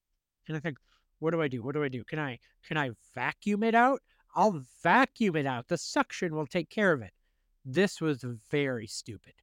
And 0.49 0.57
I 0.57 0.61
think, 0.61 0.79
what 1.21 1.31
do 1.31 1.41
I 1.41 1.47
do? 1.47 1.63
What 1.63 1.75
do 1.75 1.85
I 1.85 1.89
do? 1.89 2.03
Can 2.03 2.19
I, 2.19 2.41
can 2.67 2.77
I 2.77 2.91
vacuum 3.15 3.63
it 3.63 3.77
out? 3.77 4.01
I'll 4.35 4.65
vacuum 4.83 5.37
it 5.37 5.47
out. 5.47 5.69
The 5.69 5.79
suction 5.79 6.35
will 6.35 6.47
take 6.47 6.71
care 6.71 6.93
of 6.93 7.03
it. 7.03 7.13
This 7.65 8.01
was 8.01 8.25
very 8.51 8.89
stupid 8.89 9.35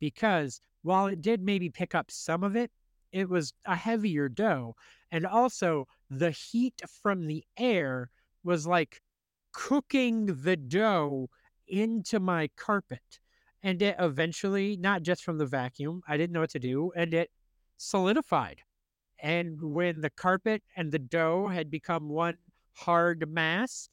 because 0.00 0.60
while 0.82 1.06
it 1.06 1.22
did 1.22 1.40
maybe 1.40 1.70
pick 1.70 1.94
up 1.94 2.10
some 2.10 2.42
of 2.42 2.56
it, 2.56 2.72
it 3.12 3.28
was 3.28 3.52
a 3.64 3.76
heavier 3.76 4.28
dough. 4.28 4.74
And 5.12 5.26
also, 5.26 5.86
the 6.08 6.30
heat 6.30 6.80
from 7.02 7.26
the 7.26 7.44
air 7.56 8.10
was 8.44 8.66
like 8.66 9.02
cooking 9.52 10.26
the 10.42 10.56
dough 10.56 11.28
into 11.68 12.20
my 12.20 12.48
carpet. 12.56 13.20
And 13.62 13.80
it 13.82 13.96
eventually, 13.98 14.76
not 14.76 15.02
just 15.02 15.22
from 15.24 15.38
the 15.38 15.46
vacuum, 15.46 16.02
I 16.08 16.16
didn't 16.16 16.32
know 16.32 16.40
what 16.40 16.50
to 16.50 16.58
do, 16.58 16.92
and 16.96 17.12
it 17.12 17.30
solidified. 17.76 18.62
And 19.22 19.60
when 19.60 20.00
the 20.00 20.10
carpet 20.10 20.62
and 20.76 20.90
the 20.90 20.98
dough 20.98 21.48
had 21.48 21.70
become 21.70 22.08
one 22.08 22.38
hard 22.72 23.28
mass, 23.28 23.90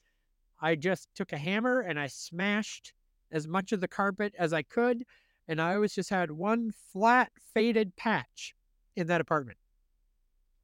I 0.60 0.76
just 0.76 1.10
took 1.16 1.34
a 1.34 1.38
hammer 1.38 1.82
and 1.82 2.00
I 2.00 2.08
smashed 2.08 2.94
as 3.32 3.48
much 3.48 3.72
of 3.72 3.82
the 3.82 3.88
carpet 3.88 4.34
as 4.40 4.54
I 4.54 4.64
could. 4.64 5.04
And 5.48 5.62
I 5.62 5.76
always 5.76 5.96
just 5.96 6.10
had 6.10 6.32
one 6.32 6.72
flat, 6.72 7.32
faded 7.54 7.96
patch 7.96 8.56
in 8.96 9.08
that 9.08 9.22
apartment. 9.22 9.58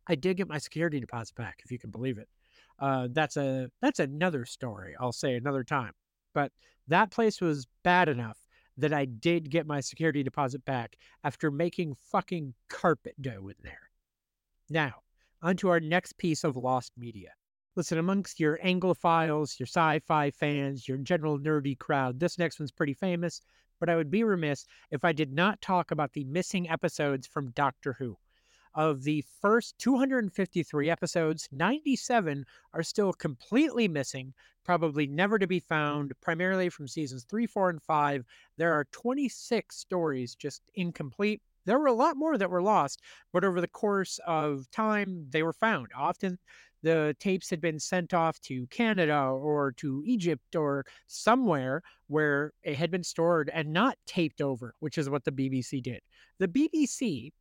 I 0.08 0.16
did 0.16 0.38
get 0.38 0.48
my 0.48 0.58
security 0.58 1.00
deposit 1.00 1.36
back, 1.36 1.62
if 1.64 1.72
you 1.72 1.80
can 1.80 1.92
believe 1.92 2.18
it. 2.18 2.28
Uh, 2.80 3.08
that's 3.12 3.38
a 3.38 3.70
that's 3.82 4.00
another 4.00 4.46
story. 4.46 4.96
I'll 5.00 5.12
say 5.12 5.36
another 5.36 5.64
time. 5.64 5.94
But 6.34 6.52
that 6.88 7.12
place 7.12 7.40
was 7.40 7.68
bad 7.84 8.10
enough 8.10 8.38
that 8.78 8.94
I 8.94 9.06
did 9.06 9.50
get 9.50 9.68
my 9.68 9.80
security 9.80 10.24
deposit 10.24 10.66
back 10.66 10.98
after 11.24 11.52
making 11.52 11.96
fucking 12.12 12.54
carpet 12.70 13.22
dough 13.22 13.48
in 13.48 13.56
there. 13.64 13.90
Now, 14.70 14.94
on 15.42 15.58
to 15.58 15.70
our 15.70 15.80
next 15.80 16.18
piece 16.18 16.44
of 16.44 16.58
lost 16.58 16.92
media. 16.98 17.30
Listen, 17.76 17.98
amongst 17.98 18.40
your 18.40 18.60
Anglophiles, 18.64 19.60
your 19.60 19.68
sci 19.68 20.00
fi 20.00 20.32
fans, 20.32 20.88
your 20.88 20.98
general 20.98 21.40
nerdy 21.40 21.78
crowd, 21.78 22.20
this 22.20 22.38
next 22.38 22.60
one's 22.60 22.72
pretty 22.72 22.94
famous, 22.94 23.42
but 23.80 23.90
I 23.90 23.96
would 23.96 24.12
be 24.12 24.24
remiss 24.24 24.66
if 24.92 25.04
I 25.04 25.12
did 25.12 25.34
not 25.34 25.62
talk 25.62 25.92
about 25.92 26.14
the 26.14 26.24
missing 26.24 26.70
episodes 26.70 27.28
from 27.28 27.52
Doctor 27.52 27.94
Who. 27.94 28.18
Of 28.76 29.04
the 29.04 29.24
first 29.42 29.78
253 29.80 30.90
episodes, 30.90 31.48
97 31.52 32.46
are 32.74 32.84
still 32.84 33.14
completely 33.14 33.88
missing, 33.88 34.34
probably 34.64 35.08
never 35.08 35.38
to 35.38 35.48
be 35.48 35.60
found, 35.60 36.14
primarily 36.22 36.70
from 36.70 36.88
seasons 36.88 37.26
three, 37.30 37.46
four, 37.46 37.70
and 37.70 37.82
five. 37.82 38.26
There 38.58 38.74
are 38.74 38.86
26 38.92 39.76
stories 39.76 40.36
just 40.36 40.62
incomplete. 40.76 41.42
There 41.66 41.80
were 41.80 41.88
a 41.88 41.94
lot 41.94 42.18
more 42.18 42.38
that 42.38 42.50
were 42.50 42.62
lost, 42.62 43.02
but 43.32 43.44
over 43.44 43.62
the 43.62 43.68
course 43.68 44.20
of 44.28 44.70
time, 44.72 45.28
they 45.30 45.44
were 45.44 45.54
found. 45.54 45.88
Often 45.96 46.38
the 46.82 47.16
tapes 47.20 47.50
had 47.50 47.62
been 47.62 47.80
sent 47.80 48.14
off 48.14 48.40
to 48.42 48.68
Canada 48.68 49.18
or 49.18 49.72
to 49.78 50.04
Egypt 50.06 50.56
or 50.56 50.86
somewhere 51.08 51.82
where 52.08 52.52
it 52.64 52.76
had 52.76 52.92
been 52.92 53.04
stored 53.04 53.50
and 53.54 53.72
not 53.72 53.98
taped 54.06 54.42
over, 54.42 54.76
which 54.80 54.98
is 54.98 55.10
what 55.10 55.24
the 55.24 55.32
BBC 55.32 55.82
did. 55.82 56.02
The 56.40 56.50
BBC, 56.50 57.32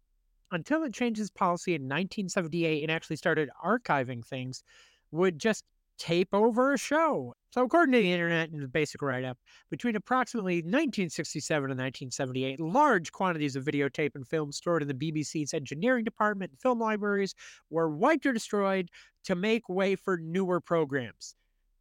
until 0.53 0.85
it 0.85 0.95
changed 0.95 1.21
its 1.21 1.31
policy 1.31 1.75
in 1.75 1.83
1978 1.83 2.83
and 2.83 2.93
actually 2.93 3.17
started 3.17 3.51
archiving 3.65 4.25
things, 4.25 4.63
would 5.11 5.39
just 5.39 5.65
tape 5.99 6.33
over 6.33 6.73
a 6.73 6.79
show. 6.79 7.35
So, 7.51 7.63
according 7.63 7.93
to 7.93 7.99
the 7.99 8.13
internet 8.13 8.51
and 8.51 8.63
the 8.63 8.69
basic 8.69 9.03
write 9.03 9.25
up, 9.25 9.39
between 9.71 9.95
approximately 9.95 10.57
1967 10.57 11.71
and 11.71 11.79
1978, 11.79 12.61
large 12.61 13.13
quantities 13.13 13.57
of 13.57 13.65
videotape 13.65 14.15
and 14.15 14.27
film 14.27 14.53
stored 14.53 14.83
in 14.83 14.89
the 14.89 14.95
BBC's 14.95 15.55
engineering 15.55 16.05
department 16.05 16.51
and 16.51 16.61
film 16.61 16.81
libraries 16.81 17.35
were 17.71 17.91
wiped 17.91 18.27
or 18.27 18.33
destroyed 18.33 18.89
to 19.25 19.35
make 19.35 19.69
way 19.69 19.95
for 19.95 20.17
newer 20.17 20.61
programs. 20.61 21.37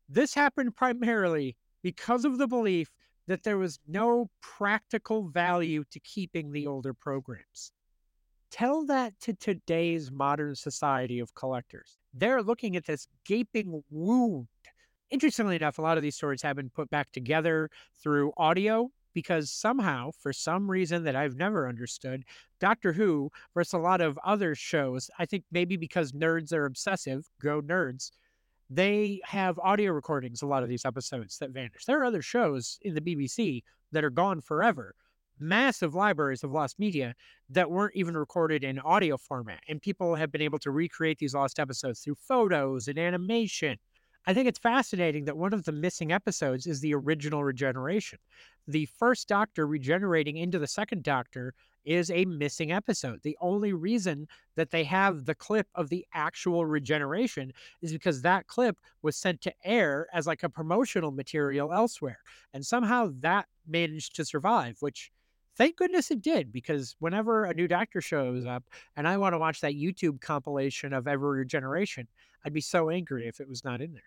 This 0.09 0.33
happened 0.33 0.75
primarily 0.75 1.55
because 1.81 2.25
of 2.25 2.37
the 2.37 2.47
belief 2.47 2.91
that 3.27 3.43
there 3.43 3.57
was 3.57 3.79
no 3.87 4.29
practical 4.41 5.29
value 5.29 5.83
to 5.91 5.99
keeping 6.01 6.51
the 6.51 6.67
older 6.67 6.93
programs. 6.93 7.71
Tell 8.51 8.86
that 8.88 9.17
to 9.22 9.34
today's 9.34 10.12
modern 10.12 10.55
society 10.55 11.20
of 11.20 11.34
collectors. 11.34 11.98
They're 12.13 12.43
looking 12.43 12.75
at 12.75 12.86
this 12.86 13.08
gaping 13.25 13.81
wound. 13.89 14.48
Interestingly 15.10 15.55
enough, 15.55 15.77
a 15.77 15.81
lot 15.81 15.98
of 15.98 16.03
these 16.03 16.15
stories 16.15 16.41
have 16.41 16.58
been 16.58 16.70
put 16.70 16.89
back 16.89 17.12
together 17.13 17.70
through 18.03 18.34
audio 18.36 18.91
because 19.13 19.51
somehow, 19.51 20.12
for 20.12 20.34
some 20.34 20.70
reason 20.70 21.03
that 21.05 21.15
I've 21.15 21.36
never 21.36 21.67
understood, 21.67 22.24
Doctor 22.60 22.91
Who 22.91 23.31
versus 23.53 23.74
a 23.74 23.77
lot 23.77 24.01
of 24.01 24.20
other 24.24 24.53
shows, 24.53 25.10
I 25.17 25.25
think 25.25 25.46
maybe 25.51 25.77
because 25.77 26.12
nerds 26.12 26.51
are 26.53 26.65
obsessive, 26.65 27.29
go 27.41 27.62
nerds, 27.62 28.12
they 28.70 29.22
have 29.25 29.60
audio 29.60 29.91
recordings, 29.91 30.41
a 30.41 30.48
lot 30.48 30.63
of 30.63 30.70
these 30.70 30.86
episodes 30.86 31.38
that 31.39 31.51
vanish. 31.51 31.86
There 31.86 32.00
are 32.01 32.05
other 32.05 32.22
shows 32.22 32.79
in 32.81 32.96
the 32.96 33.01
BBC 33.01 33.63
that 33.91 34.03
are 34.03 34.10
gone 34.10 34.39
forever 34.39 34.96
massive 35.41 35.95
libraries 35.95 36.43
of 36.43 36.51
lost 36.51 36.79
media 36.79 37.15
that 37.50 37.69
weren't 37.69 37.95
even 37.95 38.15
recorded 38.15 38.63
in 38.63 38.79
audio 38.79 39.17
format. 39.17 39.62
And 39.67 39.81
people 39.81 40.15
have 40.15 40.31
been 40.31 40.41
able 40.41 40.60
to 40.60 40.71
recreate 40.71 41.17
these 41.19 41.33
lost 41.33 41.60
episodes 41.60 42.01
through 42.01 42.15
photos 42.15 42.88
and 42.88 42.98
animation. 43.00 43.77
I 44.27 44.33
think 44.36 44.48
it's 44.48 44.60
fascinating 44.60 45.25
that 45.25 45.38
one 45.38 45.51
of 45.51 45.65
the 45.65 45.71
missing 45.71 46.12
episodes 46.12 46.67
is 46.67 46.79
the 46.79 46.93
original 46.93 47.43
regeneration. 47.43 48.19
The 48.67 48.86
first 48.86 49.27
doctor 49.27 49.65
regenerating 49.65 50.38
into 50.38 50.60
the 50.60 50.67
second 50.67 51.01
doctor 51.01 51.55
is 51.86 52.12
a 52.12 52.25
missing 52.25 52.71
episode. 52.71 53.21
The 53.24 53.38
only 53.41 53.74
reason 53.74 54.27
that 54.55 54.69
they 54.69 54.83
have 54.83 55.25
the 55.25 55.33
clip 55.33 55.67
of 55.74 55.89
the 55.89 56.05
actual 56.13 56.67
regeneration 56.67 57.51
is 57.81 57.91
because 57.91 58.21
that 58.21 58.45
clip 58.45 58.77
was 59.01 59.17
sent 59.17 59.41
to 59.41 59.53
air 59.63 60.07
as 60.13 60.27
like 60.27 60.43
a 60.43 60.50
promotional 60.50 61.12
material 61.12 61.74
elsewhere. 61.74 62.19
And 62.53 62.63
somehow 62.63 63.12
that 63.21 63.48
managed 63.67 64.15
to 64.17 64.25
survive, 64.25 64.77
which 64.81 65.12
thank 65.58 65.77
goodness 65.77 66.12
it 66.12 66.22
did 66.22 66.51
because 66.51 66.96
whenever 67.00 67.46
a 67.46 67.53
new 67.53 67.67
doctor 67.67 68.01
shows 68.01 68.46
up 68.46 68.63
and 68.96 69.08
I 69.08 69.17
want 69.17 69.34
to 69.34 69.39
watch 69.39 69.62
that 69.62 69.74
YouTube 69.74 70.22
compilation 70.22 70.93
of 70.93 71.08
every 71.08 71.46
generation, 71.46 72.08
I'd 72.46 72.53
be 72.53 72.62
so 72.62 72.89
angry 72.89 73.27
if 73.27 73.39
it 73.39 73.50
was 73.50 73.63
not 73.63 73.81
in 73.81 73.93
there. 73.93 74.03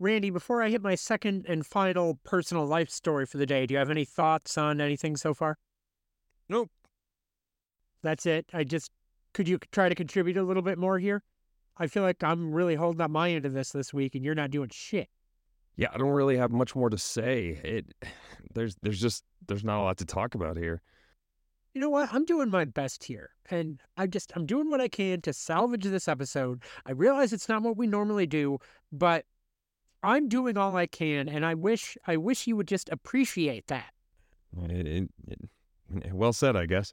Randy, 0.00 0.30
before 0.30 0.62
I 0.62 0.70
hit 0.70 0.80
my 0.80 0.94
second 0.94 1.46
and 1.48 1.66
final 1.66 2.20
personal 2.22 2.66
life 2.66 2.88
story 2.88 3.26
for 3.26 3.38
the 3.38 3.46
day, 3.46 3.66
do 3.66 3.74
you 3.74 3.78
have 3.78 3.90
any 3.90 4.04
thoughts 4.04 4.56
on 4.56 4.80
anything 4.80 5.16
so 5.16 5.34
far? 5.34 5.58
Nope. 6.48 6.70
That's 8.02 8.24
it. 8.26 8.46
I 8.54 8.62
just 8.62 8.92
could 9.34 9.48
you 9.48 9.58
try 9.72 9.88
to 9.88 9.94
contribute 9.94 10.36
a 10.36 10.42
little 10.42 10.62
bit 10.62 10.78
more 10.78 10.98
here? 10.98 11.22
I 11.76 11.86
feel 11.86 12.02
like 12.02 12.22
I'm 12.22 12.52
really 12.52 12.74
holding 12.74 13.00
up 13.00 13.10
my 13.10 13.30
end 13.30 13.44
of 13.44 13.52
this 13.52 13.70
this 13.70 13.92
week, 13.92 14.14
and 14.14 14.24
you're 14.24 14.34
not 14.34 14.50
doing 14.50 14.70
shit. 14.72 15.08
Yeah, 15.78 15.86
I 15.94 15.96
don't 15.96 16.10
really 16.10 16.36
have 16.36 16.50
much 16.50 16.74
more 16.74 16.90
to 16.90 16.98
say. 16.98 17.60
It 17.62 17.94
there's 18.54 18.76
there's 18.82 19.00
just 19.00 19.24
there's 19.46 19.64
not 19.64 19.80
a 19.80 19.84
lot 19.84 19.96
to 19.98 20.04
talk 20.04 20.34
about 20.34 20.58
here. 20.58 20.82
You 21.72 21.80
know 21.80 21.90
what? 21.90 22.12
I'm 22.12 22.24
doing 22.24 22.50
my 22.50 22.64
best 22.64 23.04
here. 23.04 23.30
And 23.50 23.80
I 23.96 24.08
just 24.08 24.32
I'm 24.34 24.44
doing 24.44 24.68
what 24.70 24.80
I 24.80 24.88
can 24.88 25.20
to 25.22 25.32
salvage 25.32 25.84
this 25.84 26.08
episode. 26.08 26.62
I 26.84 26.92
realize 26.92 27.32
it's 27.32 27.48
not 27.48 27.62
what 27.62 27.76
we 27.76 27.86
normally 27.86 28.26
do, 28.26 28.58
but 28.90 29.24
I'm 30.02 30.28
doing 30.28 30.56
all 30.56 30.76
I 30.76 30.86
can 30.86 31.28
and 31.28 31.46
I 31.46 31.54
wish 31.54 31.96
I 32.06 32.16
wish 32.16 32.46
you 32.48 32.56
would 32.56 32.68
just 32.68 32.88
appreciate 32.90 33.68
that. 33.68 33.92
It, 34.64 34.86
it, 34.86 35.08
it, 35.28 36.12
well 36.12 36.32
said, 36.32 36.56
I 36.56 36.66
guess. 36.66 36.92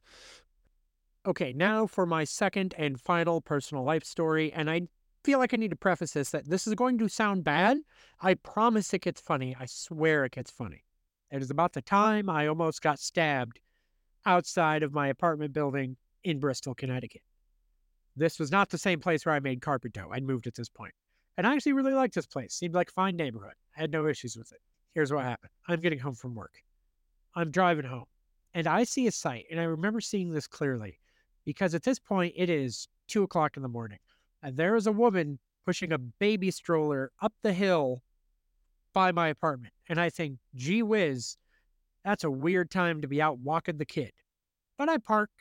Okay, 1.26 1.54
now 1.54 1.88
for 1.88 2.06
my 2.06 2.24
second 2.24 2.76
and 2.78 3.02
final 3.02 3.42
personal 3.42 3.84
life 3.84 4.04
story, 4.04 4.54
and 4.54 4.70
I 4.70 4.90
feel 5.26 5.40
like 5.40 5.54
I 5.54 5.58
need 5.58 5.72
to 5.72 5.76
preface 5.76 6.12
this 6.12 6.30
that 6.32 6.48
this 6.48 6.68
is 6.68 6.76
going 6.76 6.98
to 7.00 7.10
sound 7.10 7.40
mm-hmm. 7.40 7.44
bad. 7.44 7.78
I 8.22 8.36
promise 8.36 8.94
it 8.94 9.02
gets 9.02 9.20
funny. 9.20 9.56
I 9.60 9.66
swear 9.66 10.26
it 10.26 10.34
gets 10.34 10.52
funny. 10.52 10.84
It 11.32 11.42
is 11.42 11.50
about 11.50 11.74
the 11.74 11.82
mm-hmm. 11.82 11.96
time 11.96 12.30
I 12.30 12.48
almost 12.48 12.82
got 12.82 13.00
stabbed 13.00 13.60
outside 14.26 14.84
of 14.84 14.94
my 14.94 15.08
apartment 15.08 15.54
building 15.54 15.98
in 16.24 16.40
Bristol, 16.40 16.74
Connecticut. 16.74 17.22
This 18.16 18.40
was 18.40 18.52
not 18.52 18.70
the 18.70 18.78
same 18.78 19.00
place 19.00 19.26
where 19.26 19.36
I 19.36 19.40
made 19.40 19.62
carpet 19.62 19.94
dough. 19.94 20.10
I'd 20.12 20.24
moved 20.24 20.48
at 20.48 20.56
this 20.56 20.70
point. 20.70 20.94
And 21.38 21.46
I 21.46 21.54
actually 21.54 21.74
really 21.74 21.94
liked 21.94 22.16
this 22.16 22.26
place. 22.26 22.54
Seemed 22.54 22.74
like 22.74 22.90
a 22.90 22.94
fine 22.94 23.18
neighborhood. 23.18 23.56
I 23.76 23.82
had 23.82 23.92
no 23.92 24.08
issues 24.08 24.38
with 24.38 24.52
it. 24.54 24.62
Here's 24.94 25.12
what 25.12 25.26
happened. 25.26 25.52
I'm 25.68 25.82
getting 25.82 26.00
home 26.00 26.16
from 26.16 26.34
work. 26.34 26.54
I'm 27.36 27.52
driving 27.52 27.86
home 27.86 28.06
and 28.54 28.66
I 28.68 28.86
see 28.86 29.08
a 29.08 29.12
sight. 29.12 29.46
And 29.52 29.60
I 29.60 29.64
remember 29.64 30.00
seeing 30.00 30.32
this 30.32 30.48
clearly 30.48 30.98
because 31.44 31.76
at 31.76 31.84
this 31.84 32.00
point 32.00 32.34
it 32.38 32.50
is 32.50 32.88
two 33.08 33.24
o'clock 33.24 33.58
in 33.58 33.64
the 33.64 33.70
morning. 33.70 34.00
And 34.46 34.58
there 34.58 34.76
is 34.76 34.86
a 34.86 34.92
woman 34.92 35.40
pushing 35.66 35.92
a 35.92 35.98
baby 35.98 36.52
stroller 36.52 37.12
up 37.20 37.34
the 37.42 37.52
hill 37.52 38.04
by 38.94 39.12
my 39.12 39.30
apartment. 39.30 39.74
And 39.90 40.00
I 40.00 40.12
think, 40.12 40.38
gee 40.54 40.84
whiz, 40.84 41.38
that's 42.04 42.24
a 42.24 42.30
weird 42.30 42.70
time 42.70 43.02
to 43.02 43.08
be 43.08 43.20
out 43.20 43.40
walking 43.40 43.78
the 43.78 43.86
kid. 43.86 44.12
But 44.78 44.88
I 44.88 45.00
park, 45.00 45.32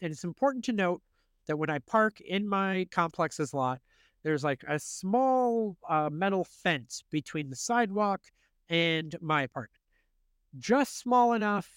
and 0.00 0.10
it's 0.10 0.24
important 0.24 0.64
to 0.64 0.72
note 0.72 1.00
that 1.46 1.58
when 1.58 1.70
I 1.70 1.78
park 1.78 2.20
in 2.20 2.48
my 2.48 2.88
complex's 2.90 3.54
lot, 3.54 3.78
there's 4.24 4.42
like 4.42 4.64
a 4.66 4.80
small 4.80 5.76
uh, 5.88 6.10
metal 6.10 6.42
fence 6.42 7.04
between 7.08 7.50
the 7.50 7.56
sidewalk 7.56 8.20
and 8.68 9.14
my 9.20 9.42
apartment. 9.42 9.80
Just 10.58 10.98
small 10.98 11.34
enough 11.34 11.70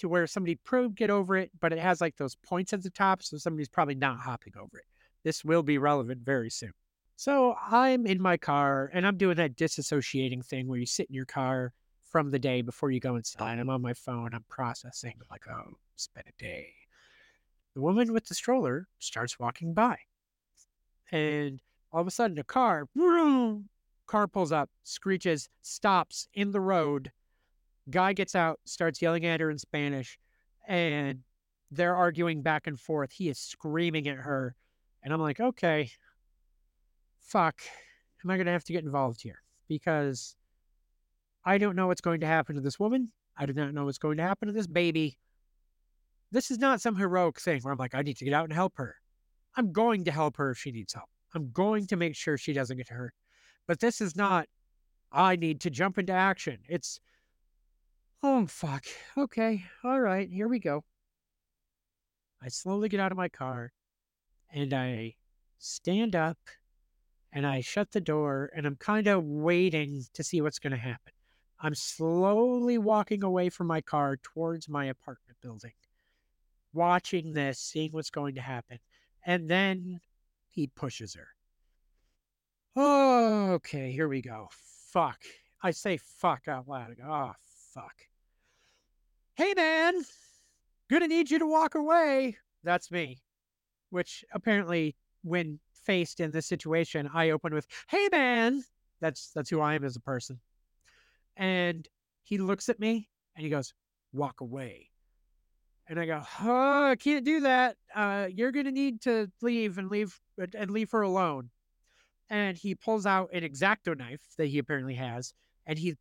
to 0.00 0.10
where 0.10 0.26
somebody 0.26 0.58
could 0.62 0.94
get 0.94 1.08
over 1.08 1.38
it, 1.38 1.50
but 1.58 1.72
it 1.72 1.78
has 1.78 2.02
like 2.02 2.16
those 2.18 2.36
points 2.36 2.74
at 2.74 2.82
the 2.82 2.90
top, 2.90 3.22
so 3.22 3.38
somebody's 3.38 3.70
probably 3.70 3.94
not 3.94 4.18
hopping 4.18 4.52
over 4.60 4.76
it. 4.76 4.84
This 5.24 5.44
will 5.44 5.62
be 5.62 5.78
relevant 5.78 6.22
very 6.24 6.50
soon. 6.50 6.72
So 7.16 7.56
I'm 7.60 8.06
in 8.06 8.22
my 8.22 8.36
car 8.36 8.90
and 8.92 9.06
I'm 9.06 9.16
doing 9.16 9.36
that 9.36 9.56
disassociating 9.56 10.44
thing 10.44 10.68
where 10.68 10.78
you 10.78 10.86
sit 10.86 11.08
in 11.08 11.14
your 11.14 11.26
car 11.26 11.72
from 12.04 12.30
the 12.30 12.38
day 12.38 12.62
before 12.62 12.90
you 12.90 13.00
go 13.00 13.16
inside. 13.16 13.58
I'm 13.58 13.70
on 13.70 13.82
my 13.82 13.92
phone, 13.92 14.30
I'm 14.32 14.44
processing, 14.48 15.14
like, 15.30 15.44
oh, 15.48 15.76
it's 15.94 16.08
been 16.08 16.24
a 16.26 16.42
day. 16.42 16.68
The 17.74 17.80
woman 17.80 18.12
with 18.12 18.26
the 18.26 18.34
stroller 18.34 18.88
starts 18.98 19.38
walking 19.38 19.74
by. 19.74 19.98
And 21.10 21.60
all 21.92 22.00
of 22.00 22.06
a 22.06 22.10
sudden, 22.10 22.38
a 22.38 22.44
car, 22.44 22.86
vroom, 22.94 23.68
car 24.06 24.26
pulls 24.26 24.52
up, 24.52 24.70
screeches, 24.84 25.48
stops 25.62 26.28
in 26.34 26.50
the 26.52 26.60
road. 26.60 27.10
Guy 27.90 28.12
gets 28.12 28.34
out, 28.34 28.60
starts 28.64 29.02
yelling 29.02 29.26
at 29.26 29.40
her 29.40 29.50
in 29.50 29.58
Spanish, 29.58 30.18
and 30.66 31.20
they're 31.70 31.96
arguing 31.96 32.42
back 32.42 32.66
and 32.66 32.78
forth. 32.78 33.12
He 33.12 33.28
is 33.28 33.38
screaming 33.38 34.06
at 34.08 34.18
her. 34.18 34.54
And 35.02 35.12
I'm 35.12 35.20
like, 35.20 35.40
okay, 35.40 35.90
fuck, 37.20 37.60
am 38.24 38.30
I 38.30 38.36
going 38.36 38.46
to 38.46 38.52
have 38.52 38.64
to 38.64 38.72
get 38.72 38.84
involved 38.84 39.22
here? 39.22 39.42
Because 39.68 40.36
I 41.44 41.58
don't 41.58 41.76
know 41.76 41.86
what's 41.86 42.00
going 42.00 42.20
to 42.20 42.26
happen 42.26 42.56
to 42.56 42.60
this 42.60 42.80
woman. 42.80 43.12
I 43.36 43.46
do 43.46 43.52
not 43.52 43.72
know 43.72 43.84
what's 43.84 43.98
going 43.98 44.16
to 44.16 44.22
happen 44.22 44.48
to 44.48 44.52
this 44.52 44.66
baby. 44.66 45.18
This 46.32 46.50
is 46.50 46.58
not 46.58 46.80
some 46.80 46.96
heroic 46.96 47.40
thing 47.40 47.60
where 47.62 47.72
I'm 47.72 47.78
like, 47.78 47.94
I 47.94 48.02
need 48.02 48.16
to 48.18 48.24
get 48.24 48.34
out 48.34 48.44
and 48.44 48.52
help 48.52 48.74
her. 48.76 48.96
I'm 49.56 49.72
going 49.72 50.04
to 50.04 50.10
help 50.10 50.36
her 50.36 50.50
if 50.50 50.58
she 50.58 50.72
needs 50.72 50.92
help. 50.92 51.08
I'm 51.34 51.50
going 51.52 51.86
to 51.86 51.96
make 51.96 52.16
sure 52.16 52.36
she 52.36 52.52
doesn't 52.52 52.76
get 52.76 52.88
hurt. 52.88 53.14
But 53.66 53.80
this 53.80 54.00
is 54.00 54.16
not, 54.16 54.46
I 55.12 55.36
need 55.36 55.60
to 55.62 55.70
jump 55.70 55.98
into 55.98 56.12
action. 56.12 56.58
It's, 56.68 57.00
oh, 58.22 58.46
fuck. 58.46 58.84
Okay. 59.16 59.64
All 59.84 60.00
right. 60.00 60.28
Here 60.30 60.48
we 60.48 60.58
go. 60.58 60.84
I 62.42 62.48
slowly 62.48 62.88
get 62.88 63.00
out 63.00 63.12
of 63.12 63.18
my 63.18 63.28
car 63.28 63.72
and 64.52 64.72
I 64.72 65.14
stand 65.58 66.16
up 66.16 66.38
and 67.32 67.46
I 67.46 67.60
shut 67.60 67.92
the 67.92 68.00
door 68.00 68.50
and 68.54 68.66
I'm 68.66 68.76
kind 68.76 69.06
of 69.06 69.24
waiting 69.24 70.04
to 70.14 70.24
see 70.24 70.40
what's 70.40 70.58
going 70.58 70.72
to 70.72 70.76
happen. 70.76 71.12
I'm 71.60 71.74
slowly 71.74 72.78
walking 72.78 73.24
away 73.24 73.48
from 73.48 73.66
my 73.66 73.80
car 73.80 74.16
towards 74.22 74.68
my 74.68 74.86
apartment 74.86 75.38
building, 75.42 75.72
watching 76.72 77.32
this, 77.32 77.58
seeing 77.58 77.90
what's 77.92 78.10
going 78.10 78.36
to 78.36 78.40
happen. 78.40 78.78
And 79.26 79.48
then 79.48 80.00
he 80.48 80.68
pushes 80.68 81.14
her. 81.14 81.28
Oh, 82.76 83.52
okay, 83.54 83.90
here 83.90 84.08
we 84.08 84.22
go. 84.22 84.48
Fuck. 84.52 85.20
I 85.62 85.72
say 85.72 85.96
fuck 85.96 86.46
out 86.46 86.68
loud. 86.68 86.96
Oh, 87.04 87.32
fuck. 87.74 87.94
Hey, 89.34 89.52
man, 89.54 89.94
gonna 90.88 91.08
need 91.08 91.30
you 91.30 91.40
to 91.40 91.46
walk 91.46 91.74
away. 91.74 92.36
That's 92.62 92.90
me. 92.90 93.20
Which 93.90 94.24
apparently, 94.32 94.96
when 95.22 95.58
faced 95.72 96.20
in 96.20 96.30
this 96.30 96.46
situation, 96.46 97.08
I 97.12 97.30
open 97.30 97.54
with, 97.54 97.66
hey, 97.88 98.08
man. 98.10 98.62
That's 99.00 99.30
that's 99.32 99.48
who 99.48 99.60
I 99.60 99.74
am 99.74 99.84
as 99.84 99.96
a 99.96 100.00
person. 100.00 100.40
And 101.36 101.86
he 102.24 102.38
looks 102.38 102.68
at 102.68 102.80
me 102.80 103.08
and 103.36 103.44
he 103.44 103.50
goes, 103.50 103.72
walk 104.12 104.40
away. 104.40 104.90
And 105.88 105.98
I 106.00 106.06
go, 106.06 106.20
oh, 106.42 106.90
I 106.90 106.96
can't 106.96 107.24
do 107.24 107.40
that. 107.40 107.76
Uh, 107.94 108.26
you're 108.30 108.52
gonna 108.52 108.72
need 108.72 109.00
to 109.02 109.30
leave 109.40 109.78
and 109.78 109.88
leave 109.88 110.20
and 110.54 110.70
leave 110.70 110.90
her 110.90 111.02
alone 111.02 111.50
and 112.30 112.56
he 112.56 112.74
pulls 112.74 113.06
out 113.06 113.30
an 113.32 113.42
exacto 113.42 113.96
knife 113.96 114.20
that 114.36 114.46
he 114.46 114.58
apparently 114.58 114.94
has 114.94 115.32
and 115.66 115.78
he 115.78 115.96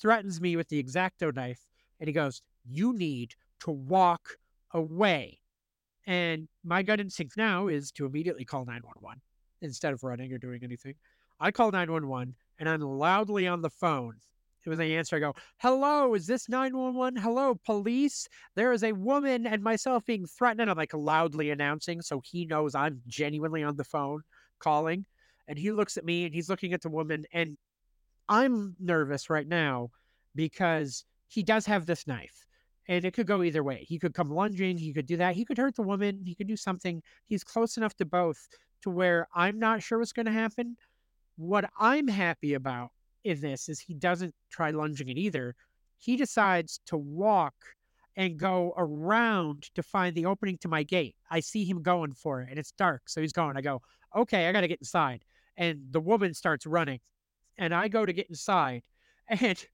threatens 0.00 0.40
me 0.40 0.56
with 0.56 0.68
the 0.68 0.82
exacto 0.82 1.34
knife 1.34 1.66
and 2.00 2.08
he 2.08 2.12
goes 2.12 2.42
you 2.64 2.92
need 2.92 3.32
to 3.60 3.70
walk 3.70 4.36
away 4.72 5.38
and 6.06 6.48
my 6.64 6.82
gut 6.82 7.00
instinct 7.00 7.36
now 7.36 7.68
is 7.68 7.92
to 7.92 8.06
immediately 8.06 8.44
call 8.44 8.64
911 8.64 9.20
instead 9.60 9.92
of 9.92 10.02
running 10.02 10.32
or 10.32 10.38
doing 10.38 10.60
anything 10.62 10.94
i 11.40 11.50
call 11.50 11.70
911 11.70 12.34
and 12.58 12.68
i'm 12.68 12.80
loudly 12.80 13.46
on 13.46 13.62
the 13.62 13.70
phone 13.70 14.14
when 14.64 14.78
they 14.78 14.96
answer, 14.96 15.16
I 15.16 15.20
go, 15.20 15.34
Hello, 15.58 16.14
is 16.14 16.26
this 16.26 16.48
911? 16.48 17.20
Hello, 17.20 17.54
police. 17.64 18.28
There 18.54 18.72
is 18.72 18.84
a 18.84 18.92
woman 18.92 19.46
and 19.46 19.62
myself 19.62 20.04
being 20.04 20.26
threatened. 20.26 20.60
And 20.60 20.70
I'm 20.70 20.76
like 20.76 20.94
loudly 20.94 21.50
announcing 21.50 22.02
so 22.02 22.20
he 22.24 22.46
knows 22.46 22.74
I'm 22.74 23.00
genuinely 23.06 23.62
on 23.62 23.76
the 23.76 23.84
phone 23.84 24.22
calling 24.58 25.04
and 25.48 25.58
he 25.58 25.72
looks 25.72 25.96
at 25.96 26.04
me 26.04 26.24
and 26.24 26.34
he's 26.34 26.48
looking 26.48 26.72
at 26.72 26.82
the 26.82 26.88
woman 26.88 27.24
and 27.32 27.56
I'm 28.28 28.76
nervous 28.78 29.28
right 29.28 29.46
now 29.46 29.90
because 30.34 31.04
he 31.26 31.42
does 31.42 31.66
have 31.66 31.86
this 31.86 32.06
knife 32.06 32.46
and 32.88 33.04
it 33.04 33.14
could 33.14 33.26
go 33.26 33.42
either 33.42 33.62
way. 33.62 33.84
He 33.88 33.98
could 33.98 34.14
come 34.14 34.30
lunging, 34.30 34.76
he 34.76 34.92
could 34.92 35.06
do 35.06 35.16
that, 35.18 35.34
he 35.34 35.44
could 35.44 35.58
hurt 35.58 35.76
the 35.76 35.82
woman, 35.82 36.22
he 36.24 36.34
could 36.34 36.48
do 36.48 36.56
something. 36.56 37.02
He's 37.26 37.44
close 37.44 37.76
enough 37.76 37.94
to 37.96 38.04
both 38.04 38.48
to 38.82 38.90
where 38.90 39.28
I'm 39.34 39.58
not 39.58 39.82
sure 39.82 39.98
what's 39.98 40.12
going 40.12 40.26
to 40.26 40.32
happen. 40.32 40.76
What 41.36 41.70
I'm 41.78 42.08
happy 42.08 42.54
about 42.54 42.90
in 43.24 43.40
this 43.40 43.68
is 43.68 43.80
he 43.80 43.94
doesn't 43.94 44.34
try 44.50 44.70
lunging 44.70 45.08
it 45.08 45.16
either. 45.16 45.54
He 45.98 46.16
decides 46.16 46.80
to 46.86 46.96
walk 46.96 47.54
and 48.16 48.36
go 48.36 48.74
around 48.76 49.70
to 49.74 49.82
find 49.82 50.14
the 50.14 50.26
opening 50.26 50.58
to 50.58 50.68
my 50.68 50.82
gate. 50.82 51.16
I 51.30 51.40
see 51.40 51.64
him 51.64 51.82
going 51.82 52.12
for 52.12 52.42
it 52.42 52.48
and 52.50 52.58
it's 52.58 52.72
dark. 52.72 53.02
So 53.06 53.20
he's 53.20 53.32
going. 53.32 53.56
I 53.56 53.62
go, 53.62 53.80
okay, 54.14 54.48
I 54.48 54.52
got 54.52 54.62
to 54.62 54.68
get 54.68 54.80
inside 54.80 55.24
and 55.56 55.80
the 55.90 56.00
woman 56.00 56.34
starts 56.34 56.66
running 56.66 57.00
and 57.58 57.74
I 57.74 57.88
go 57.88 58.04
to 58.04 58.12
get 58.12 58.28
inside 58.28 58.82
and 59.28 59.64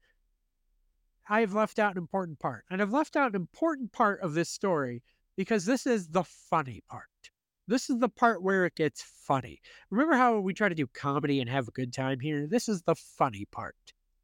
I've 1.29 1.53
left 1.53 1.77
out 1.77 1.91
an 1.91 1.99
important 1.99 2.39
part. 2.39 2.65
And 2.69 2.81
I've 2.81 2.91
left 2.91 3.15
out 3.15 3.29
an 3.29 3.35
important 3.35 3.91
part 3.91 4.21
of 4.21 4.33
this 4.33 4.49
story 4.49 5.03
because 5.37 5.63
this 5.63 5.85
is 5.85 6.07
the 6.07 6.23
funny 6.23 6.81
part. 6.89 7.05
This 7.67 7.89
is 7.91 7.99
the 7.99 8.09
part 8.09 8.41
where 8.41 8.65
it 8.65 8.75
gets 8.75 9.03
funny. 9.03 9.61
Remember 9.91 10.15
how 10.15 10.39
we 10.39 10.55
try 10.55 10.69
to 10.69 10.75
do 10.75 10.87
comedy 10.87 11.39
and 11.39 11.49
have 11.49 11.67
a 11.67 11.71
good 11.71 11.93
time 11.93 12.19
here? 12.19 12.47
This 12.47 12.67
is 12.67 12.81
the 12.81 12.95
funny 12.95 13.45
part. 13.51 13.75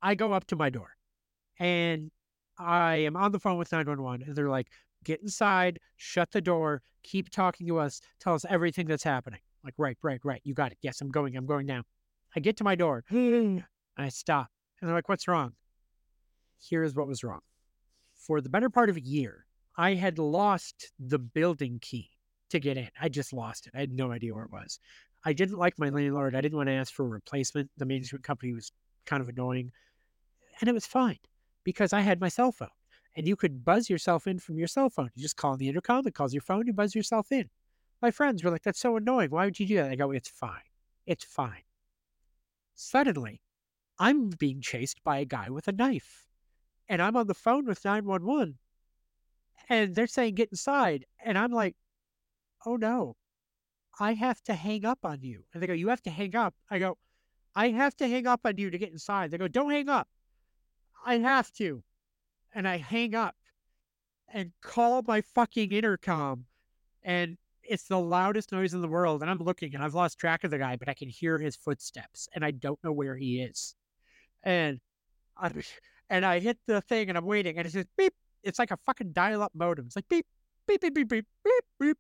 I 0.01 0.15
go 0.15 0.33
up 0.33 0.47
to 0.47 0.55
my 0.55 0.71
door 0.71 0.95
and 1.59 2.09
I 2.57 2.95
am 2.95 3.15
on 3.15 3.31
the 3.31 3.39
phone 3.39 3.59
with 3.59 3.71
911 3.71 4.27
and 4.27 4.35
they're 4.35 4.49
like, 4.49 4.67
get 5.03 5.21
inside, 5.21 5.79
shut 5.97 6.31
the 6.31 6.41
door, 6.41 6.81
keep 7.03 7.29
talking 7.29 7.67
to 7.67 7.77
us, 7.77 8.01
tell 8.19 8.33
us 8.33 8.45
everything 8.49 8.87
that's 8.87 9.03
happening. 9.03 9.39
Like, 9.63 9.75
right, 9.77 9.97
right, 10.01 10.19
right. 10.23 10.41
You 10.43 10.55
got 10.55 10.71
it. 10.71 10.79
Yes, 10.81 11.01
I'm 11.01 11.09
going. 11.09 11.37
I'm 11.37 11.45
going 11.45 11.67
now. 11.67 11.83
I 12.35 12.39
get 12.39 12.57
to 12.57 12.63
my 12.63 12.75
door. 12.75 13.03
I 13.11 14.09
stop. 14.09 14.47
And 14.81 14.87
they're 14.87 14.95
like, 14.95 15.07
what's 15.07 15.27
wrong? 15.27 15.53
Here's 16.59 16.95
what 16.95 17.07
was 17.07 17.23
wrong. 17.23 17.41
For 18.15 18.41
the 18.41 18.49
better 18.49 18.69
part 18.69 18.89
of 18.89 18.97
a 18.97 19.01
year, 19.01 19.45
I 19.77 19.93
had 19.93 20.19
lost 20.19 20.91
the 20.99 21.19
building 21.19 21.79
key 21.81 22.09
to 22.49 22.59
get 22.59 22.77
in. 22.77 22.89
I 22.99 23.09
just 23.09 23.33
lost 23.33 23.67
it. 23.67 23.73
I 23.75 23.79
had 23.79 23.91
no 23.91 24.11
idea 24.11 24.33
where 24.33 24.45
it 24.45 24.51
was. 24.51 24.79
I 25.25 25.33
didn't 25.33 25.57
like 25.57 25.77
my 25.79 25.89
landlord. 25.89 26.35
I 26.35 26.41
didn't 26.41 26.57
want 26.57 26.67
to 26.67 26.73
ask 26.73 26.93
for 26.93 27.05
a 27.05 27.09
replacement. 27.09 27.69
The 27.77 27.85
management 27.85 28.23
company 28.23 28.53
was 28.53 28.71
kind 29.05 29.21
of 29.21 29.29
annoying. 29.29 29.71
And 30.59 30.69
it 30.69 30.73
was 30.73 30.85
fine 30.85 31.19
because 31.63 31.93
I 31.93 32.01
had 32.01 32.21
my 32.21 32.29
cell 32.29 32.51
phone. 32.51 32.69
And 33.17 33.27
you 33.27 33.35
could 33.35 33.63
buzz 33.65 33.89
yourself 33.89 34.27
in 34.27 34.39
from 34.39 34.57
your 34.57 34.67
cell 34.67 34.89
phone. 34.89 35.09
You 35.15 35.21
just 35.21 35.37
call 35.37 35.57
the 35.57 35.67
intercom, 35.67 36.05
it 36.05 36.13
calls 36.13 36.33
your 36.33 36.41
phone, 36.41 36.67
you 36.67 36.73
buzz 36.73 36.95
yourself 36.95 37.31
in. 37.31 37.49
My 38.01 38.11
friends 38.11 38.43
were 38.43 38.51
like, 38.51 38.63
that's 38.63 38.79
so 38.79 38.97
annoying. 38.97 39.31
Why 39.31 39.45
would 39.45 39.59
you 39.59 39.65
do 39.65 39.75
that? 39.77 39.89
I 39.89 39.95
go, 39.95 40.11
it's 40.11 40.29
fine. 40.29 40.61
It's 41.05 41.23
fine. 41.23 41.63
Suddenly, 42.75 43.41
I'm 43.99 44.29
being 44.29 44.59
chased 44.61 45.03
by 45.03 45.19
a 45.19 45.25
guy 45.25 45.49
with 45.49 45.67
a 45.67 45.71
knife. 45.71 46.27
And 46.87 47.01
I'm 47.01 47.15
on 47.15 47.27
the 47.27 47.33
phone 47.33 47.65
with 47.65 47.83
911. 47.83 48.57
And 49.69 49.95
they're 49.95 50.07
saying, 50.07 50.35
get 50.35 50.49
inside. 50.51 51.05
And 51.23 51.37
I'm 51.37 51.51
like, 51.51 51.75
oh 52.65 52.75
no, 52.75 53.15
I 53.99 54.13
have 54.13 54.41
to 54.43 54.53
hang 54.53 54.85
up 54.85 54.99
on 55.03 55.21
you. 55.21 55.43
And 55.53 55.61
they 55.61 55.67
go, 55.67 55.73
you 55.73 55.89
have 55.89 56.03
to 56.03 56.09
hang 56.09 56.35
up. 56.35 56.53
I 56.69 56.79
go, 56.79 56.97
I 57.55 57.69
have 57.69 57.95
to 57.97 58.07
hang 58.07 58.27
up 58.27 58.41
on 58.45 58.57
you 58.57 58.69
to 58.69 58.77
get 58.77 58.91
inside. 58.91 59.31
They 59.31 59.37
go, 59.37 59.47
don't 59.47 59.71
hang 59.71 59.89
up. 59.89 60.07
I 61.05 61.17
have 61.19 61.51
to. 61.53 61.83
And 62.53 62.67
I 62.67 62.77
hang 62.77 63.15
up 63.15 63.35
and 64.33 64.51
call 64.61 65.01
my 65.07 65.21
fucking 65.21 65.71
intercom. 65.71 66.45
And 67.03 67.37
it's 67.63 67.87
the 67.87 67.99
loudest 67.99 68.51
noise 68.51 68.73
in 68.73 68.81
the 68.81 68.87
world. 68.87 69.21
And 69.21 69.31
I'm 69.31 69.39
looking 69.39 69.73
and 69.73 69.83
I've 69.83 69.95
lost 69.95 70.19
track 70.19 70.43
of 70.43 70.51
the 70.51 70.57
guy, 70.57 70.75
but 70.75 70.89
I 70.89 70.93
can 70.93 71.09
hear 71.09 71.37
his 71.37 71.55
footsteps 71.55 72.27
and 72.33 72.43
I 72.43 72.51
don't 72.51 72.79
know 72.83 72.91
where 72.91 73.15
he 73.15 73.41
is. 73.41 73.75
And 74.43 74.79
I, 75.37 75.51
and 76.09 76.25
I 76.25 76.39
hit 76.39 76.57
the 76.67 76.81
thing 76.81 77.09
and 77.09 77.17
I'm 77.17 77.25
waiting 77.25 77.57
and 77.57 77.65
it 77.65 77.71
says 77.71 77.85
beep. 77.97 78.13
It's 78.43 78.59
like 78.59 78.71
a 78.71 78.77
fucking 78.85 79.11
dial 79.13 79.41
up 79.41 79.51
modem. 79.55 79.87
It's 79.87 79.95
like 79.95 80.07
beep, 80.07 80.25
beep, 80.67 80.81
beep, 80.81 80.93
beep, 80.93 81.09
beep, 81.09 81.25
beep, 81.43 81.63
beep. 81.79 81.97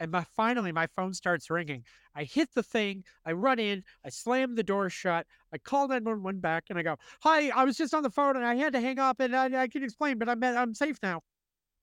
And 0.00 0.10
my, 0.10 0.24
finally, 0.34 0.72
my 0.72 0.88
phone 0.88 1.14
starts 1.14 1.48
ringing. 1.50 1.84
I 2.16 2.24
hit 2.24 2.48
the 2.52 2.64
thing. 2.64 3.04
I 3.24 3.30
run 3.32 3.60
in. 3.60 3.84
I 4.04 4.08
slam 4.08 4.56
the 4.56 4.64
door 4.64 4.90
shut. 4.90 5.24
I 5.52 5.58
call 5.58 5.86
911 5.86 6.40
back 6.40 6.64
and 6.68 6.78
I 6.78 6.82
go, 6.82 6.96
Hi, 7.22 7.50
I 7.50 7.64
was 7.64 7.76
just 7.76 7.94
on 7.94 8.02
the 8.02 8.10
phone 8.10 8.36
and 8.36 8.44
I 8.44 8.56
had 8.56 8.72
to 8.72 8.80
hang 8.80 8.98
up 8.98 9.20
and 9.20 9.36
I, 9.36 9.62
I 9.62 9.68
can 9.68 9.84
explain, 9.84 10.18
but 10.18 10.28
I'm, 10.28 10.42
I'm 10.42 10.74
safe 10.74 10.98
now. 11.02 11.20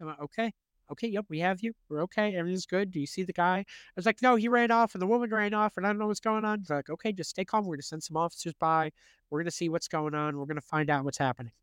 I'm 0.01 0.07
like, 0.07 0.19
Okay 0.19 0.51
okay, 0.91 1.07
yep, 1.07 1.25
we 1.29 1.39
have 1.39 1.61
you. 1.61 1.73
We're 1.89 2.01
okay. 2.03 2.35
Everything's 2.35 2.65
good. 2.65 2.91
Do 2.91 2.99
you 2.99 3.07
see 3.07 3.23
the 3.23 3.33
guy? 3.33 3.59
I 3.59 3.65
was 3.95 4.05
like, 4.05 4.21
no, 4.21 4.35
he 4.35 4.47
ran 4.47 4.71
off 4.71 4.93
and 4.93 5.01
the 5.01 5.07
woman 5.07 5.29
ran 5.29 5.53
off 5.53 5.77
and 5.77 5.85
I 5.85 5.89
don't 5.89 5.99
know 5.99 6.07
what's 6.07 6.19
going 6.19 6.45
on. 6.45 6.63
They're 6.67 6.77
like, 6.77 6.89
okay, 6.89 7.11
just 7.11 7.29
stay 7.29 7.45
calm. 7.45 7.63
We're 7.63 7.75
going 7.75 7.79
to 7.79 7.87
send 7.87 8.03
some 8.03 8.17
officers 8.17 8.53
by. 8.59 8.91
We're 9.29 9.39
going 9.39 9.45
to 9.45 9.51
see 9.51 9.69
what's 9.69 9.87
going 9.87 10.13
on. 10.13 10.37
We're 10.37 10.45
going 10.45 10.55
to 10.55 10.61
find 10.61 10.89
out 10.89 11.05
what's 11.05 11.17
happening. 11.17 11.53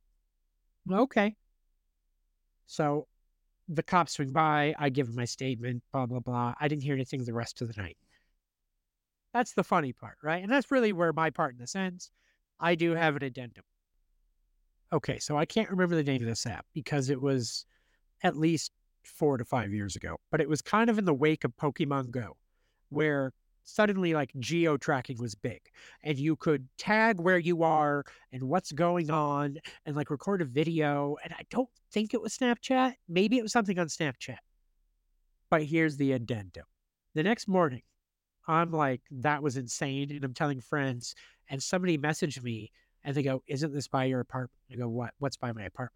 Okay. 0.90 1.36
So 2.66 3.06
the 3.68 3.82
cops 3.82 4.12
swing 4.12 4.32
by. 4.32 4.74
I 4.78 4.88
give 4.88 5.14
my 5.14 5.26
statement, 5.26 5.82
blah, 5.92 6.06
blah, 6.06 6.20
blah. 6.20 6.54
I 6.60 6.68
didn't 6.68 6.82
hear 6.82 6.94
anything 6.94 7.24
the 7.24 7.34
rest 7.34 7.60
of 7.60 7.68
the 7.72 7.80
night. 7.80 7.98
That's 9.34 9.52
the 9.52 9.64
funny 9.64 9.92
part, 9.92 10.16
right? 10.22 10.42
And 10.42 10.50
that's 10.50 10.70
really 10.70 10.92
where 10.92 11.12
my 11.12 11.30
part 11.30 11.52
in 11.52 11.58
this 11.58 11.76
ends. 11.76 12.10
I 12.58 12.74
do 12.74 12.94
have 12.94 13.16
an 13.16 13.24
addendum. 13.24 13.64
Okay, 14.92 15.18
so 15.18 15.36
I 15.36 15.44
can't 15.44 15.68
remember 15.68 15.96
the 15.96 16.02
name 16.02 16.22
of 16.22 16.28
this 16.28 16.46
app 16.46 16.64
because 16.72 17.10
it 17.10 17.20
was 17.20 17.66
at 18.22 18.36
least 18.36 18.72
four 19.02 19.36
to 19.36 19.44
five 19.44 19.72
years 19.72 19.96
ago, 19.96 20.16
but 20.30 20.40
it 20.40 20.48
was 20.48 20.62
kind 20.62 20.90
of 20.90 20.98
in 20.98 21.04
the 21.04 21.14
wake 21.14 21.44
of 21.44 21.56
Pokemon 21.56 22.10
Go, 22.10 22.36
where 22.90 23.32
suddenly 23.64 24.14
like 24.14 24.32
geo 24.38 24.78
tracking 24.78 25.18
was 25.18 25.34
big 25.34 25.60
and 26.02 26.18
you 26.18 26.34
could 26.36 26.66
tag 26.78 27.20
where 27.20 27.38
you 27.38 27.62
are 27.62 28.02
and 28.32 28.42
what's 28.42 28.72
going 28.72 29.10
on 29.10 29.58
and 29.84 29.94
like 29.94 30.10
record 30.10 30.40
a 30.40 30.44
video. 30.44 31.16
And 31.22 31.34
I 31.34 31.42
don't 31.50 31.68
think 31.92 32.14
it 32.14 32.22
was 32.22 32.36
Snapchat. 32.36 32.94
Maybe 33.08 33.36
it 33.36 33.42
was 33.42 33.52
something 33.52 33.78
on 33.78 33.88
Snapchat. 33.88 34.38
But 35.50 35.64
here's 35.64 35.96
the 35.96 36.12
addendum. 36.12 36.64
The 37.14 37.22
next 37.22 37.46
morning, 37.46 37.82
I'm 38.46 38.70
like, 38.70 39.02
that 39.10 39.42
was 39.42 39.56
insane. 39.56 40.10
And 40.10 40.24
I'm 40.24 40.34
telling 40.34 40.60
friends, 40.60 41.14
and 41.50 41.62
somebody 41.62 41.98
messaged 41.98 42.42
me 42.42 42.72
and 43.04 43.14
they 43.14 43.22
go, 43.22 43.42
Isn't 43.46 43.72
this 43.72 43.88
by 43.88 44.04
your 44.04 44.20
apartment? 44.20 44.60
I 44.72 44.76
go, 44.76 44.88
What? 44.88 45.12
What's 45.18 45.36
by 45.36 45.52
my 45.52 45.64
apartment? 45.64 45.92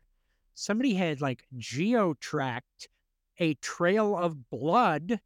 Somebody 0.54 0.94
had 0.94 1.20
like 1.20 1.44
geo 1.56 2.14
tracked 2.14 2.88
a 3.38 3.54
trail 3.54 4.16
of 4.16 4.50
blood 4.50 5.20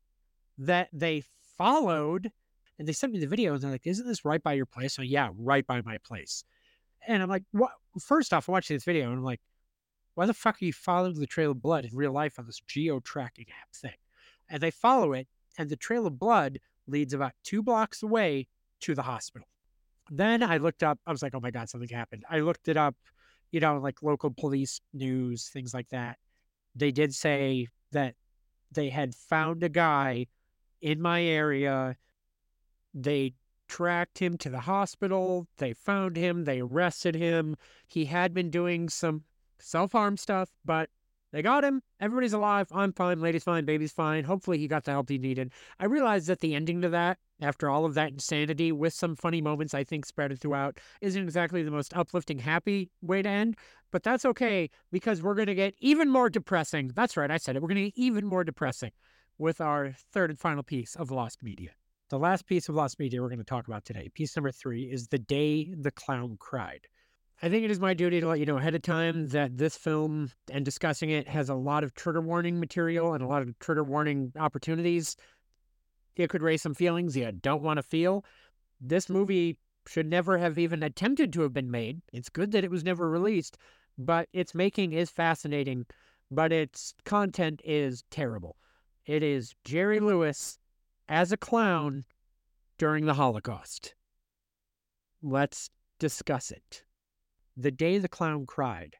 that 0.59 0.89
they 0.93 1.23
followed. 1.59 2.31
And 2.79 2.87
they 2.87 2.93
sent 2.93 3.13
me 3.13 3.19
the 3.19 3.27
video 3.27 3.55
and 3.55 3.63
they're 3.63 3.71
like, 3.71 3.87
Isn't 3.87 4.07
this 4.07 4.25
right 4.25 4.43
by 4.43 4.53
your 4.53 4.67
place? 4.67 4.95
So, 4.95 5.03
yeah, 5.03 5.31
right 5.37 5.67
by 5.67 5.81
my 5.83 5.99
place. 5.99 6.45
And 7.07 7.23
I'm 7.23 7.29
like, 7.29 7.45
What? 7.53 7.73
First 8.01 8.33
off, 8.33 8.49
I 8.49 8.53
watched 8.53 8.69
this 8.69 8.85
video 8.85 9.05
and 9.05 9.19
I'm 9.19 9.25
like, 9.25 9.41
Why 10.15 10.27
the 10.27 10.35
fuck 10.35 10.61
are 10.61 10.65
you 10.65 10.73
following 10.73 11.19
the 11.19 11.27
trail 11.27 11.53
of 11.53 11.63
blood 11.63 11.85
in 11.85 11.91
real 11.95 12.13
life 12.13 12.39
on 12.39 12.47
this 12.47 12.61
geo 12.67 13.01
tracking 13.01 13.47
app 13.63 13.75
thing? 13.75 13.97
And 14.49 14.63
they 14.63 14.71
follow 14.71 15.13
it, 15.13 15.27
and 15.59 15.69
the 15.69 15.77
trail 15.77 16.07
of 16.07 16.19
blood 16.19 16.61
leads 16.87 17.15
about 17.15 17.33
two 17.43 17.63
blocks 17.63 18.03
away 18.03 18.47
to 18.81 18.95
the 18.95 19.03
hospital. 19.03 19.49
Then 20.09 20.43
I 20.43 20.59
looked 20.59 20.83
up, 20.83 20.99
I 21.07 21.11
was 21.11 21.23
like, 21.23 21.35
Oh 21.35 21.41
my 21.41 21.51
God, 21.51 21.69
something 21.69 21.89
happened. 21.89 22.25
I 22.31 22.41
looked 22.41 22.69
it 22.69 22.77
up, 22.77 22.95
you 23.57 23.61
know, 23.61 23.79
like 23.79 24.03
local 24.03 24.31
police 24.31 24.83
news, 24.93 25.49
things 25.49 25.73
like 25.73 25.89
that. 25.89 26.19
They 26.75 26.91
did 26.91 27.15
say 27.15 27.69
that 27.93 28.15
they 28.71 28.91
had 28.91 29.15
found 29.15 29.63
a 29.63 29.71
guy 29.71 30.27
in 30.83 31.01
my 31.01 31.23
area. 31.23 31.97
They 32.93 33.33
tracked 33.67 34.19
him 34.19 34.37
to 34.37 34.51
the 34.51 34.61
hospital. 34.61 35.47
They 35.57 35.73
found 35.73 36.19
him. 36.19 36.45
They 36.45 36.61
arrested 36.61 37.15
him. 37.15 37.57
He 37.87 38.05
had 38.05 38.35
been 38.35 38.51
doing 38.51 38.91
some 38.91 39.25
self 39.59 39.93
harm 39.93 40.19
stuff, 40.19 40.51
but 40.63 40.91
they 41.33 41.41
got 41.41 41.65
him. 41.65 41.81
Everybody's 41.99 42.35
alive. 42.35 42.69
I'm 42.73 42.93
fine. 42.93 43.21
Lady's 43.21 43.45
fine. 43.45 43.65
Baby's 43.65 43.91
fine. 43.91 44.25
Hopefully, 44.25 44.59
he 44.59 44.69
got 44.69 44.85
the 44.85 44.91
help 44.91 45.09
he 45.09 45.17
needed. 45.17 45.51
I 45.81 45.87
realized 45.87 46.27
that 46.27 46.41
the 46.41 46.55
ending 46.55 46.83
to 46.83 46.91
that, 46.91 47.17
after 47.41 47.69
all 47.69 47.85
of 47.85 47.95
that 47.95 48.13
insanity, 48.13 48.73
with 48.73 48.93
some 48.93 49.17
funny 49.17 49.41
moments, 49.41 49.75
I 49.75 49.85
think 49.85 50.07
spread 50.07 50.39
throughout, 50.39 50.79
isn't 51.01 51.23
exactly 51.23 51.63
the 51.63 51.71
most 51.71 51.95
uplifting, 51.97 52.39
happy 52.39 52.91
way 53.03 53.23
to 53.23 53.29
end. 53.29 53.57
But 53.91 54.03
that's 54.03 54.25
okay 54.25 54.71
because 54.91 55.23
we're 55.23 55.35
going 55.35 55.47
to 55.47 55.55
get 55.55 55.75
even 55.79 56.09
more 56.09 56.29
depressing. 56.29 56.93
That's 56.95 57.17
right. 57.17 57.31
I 57.31 57.37
said 57.37 57.57
it. 57.57 57.63
We're 57.63 57.69
going 57.69 57.77
to 57.77 57.91
get 57.91 57.99
even 57.99 58.27
more 58.27 58.45
depressing 58.45 58.93
with 59.39 59.61
our 59.61 59.93
third 60.13 60.31
and 60.31 60.39
final 60.39 60.63
piece 60.63 60.97
of 60.97 61.11
Lost 61.11 61.43
Media. 61.43 61.71
The 62.09 62.19
last 62.19 62.47
piece 62.47 62.69
of 62.69 62.75
Lost 62.75 62.99
Media 62.99 63.21
we're 63.21 63.29
going 63.29 63.39
to 63.39 63.45
talk 63.45 63.67
about 63.67 63.85
today, 63.85 64.09
piece 64.15 64.37
number 64.37 64.53
three, 64.53 64.85
is 64.85 65.09
The 65.09 65.19
Day 65.19 65.75
the 65.77 65.91
Clown 65.91 66.37
Cried. 66.39 66.87
I 67.43 67.51
think 67.51 67.65
it 67.65 67.71
is 67.71 67.81
my 67.81 67.93
duty 67.93 68.21
to 68.21 68.29
let 68.29 68.39
you 68.39 68.47
know 68.47 68.57
ahead 68.57 68.75
of 68.75 68.83
time 68.83 69.29
that 69.29 69.59
this 69.59 69.77
film 69.77 70.31
and 70.51 70.65
discussing 70.65 71.11
it 71.11 71.29
has 71.29 71.51
a 71.51 71.55
lot 71.55 71.85
of 71.85 71.95
trigger 71.95 72.23
warning 72.23 72.59
material 72.59 73.13
and 73.13 73.23
a 73.23 73.27
lot 73.27 73.43
of 73.43 73.59
trigger 73.59 73.85
warning 73.85 74.33
opportunities. 74.39 75.17
It 76.17 76.31
could 76.31 76.43
raise 76.43 76.63
some 76.63 76.75
feelings 76.75 77.17
you 77.17 77.31
don't 77.31 77.63
want 77.63 77.77
to 77.79 77.83
feel. 77.83 78.25
This 78.81 79.09
movie 79.09 79.59
should 79.87 80.07
never 80.07 80.39
have 80.39 80.59
even 80.59 80.83
attempted 80.83 81.33
to 81.33 81.43
have 81.43 81.53
been 81.53 81.71
made. 81.71 82.03
It's 82.13 82.29
good 82.29 82.53
that 82.53 82.65
it 82.65 82.71
was 82.71 82.85
never 82.85 83.09
released, 83.09 83.59
but 83.99 84.29
its 84.33 84.55
making 84.55 84.93
is 84.93 85.11
fascinating, 85.11 85.87
but 86.31 86.53
its 86.53 86.95
content 87.05 87.61
is 87.65 88.03
terrible. 88.11 88.57
It 89.05 89.23
is 89.23 89.55
Jerry 89.65 90.01
Lewis 90.01 90.59
as 91.09 91.31
a 91.31 91.37
clown 91.37 92.05
during 92.79 93.07
the 93.07 93.15
Holocaust. 93.15 93.95
Let's 95.23 95.71
discuss 95.99 96.51
it. 96.51 96.83
The 97.57 97.71
Day 97.71 97.99
the 97.99 98.09
Clown 98.09 98.47
Cried 98.47 98.97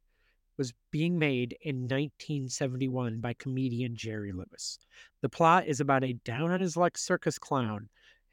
was 0.57 0.73
being 0.91 1.19
made 1.19 1.57
in 1.63 1.83
1971 1.83 3.21
by 3.21 3.35
comedian 3.35 3.97
Jerry 3.97 4.33
Lewis. 4.33 4.79
The 5.21 5.29
plot 5.29 5.67
is 5.67 5.81
about 5.81 6.05
a 6.05 6.15
down 6.15 6.51
on 6.51 6.61
his 6.61 6.77
luck 6.77 6.97
circus 6.97 7.39
clown, 7.39 7.89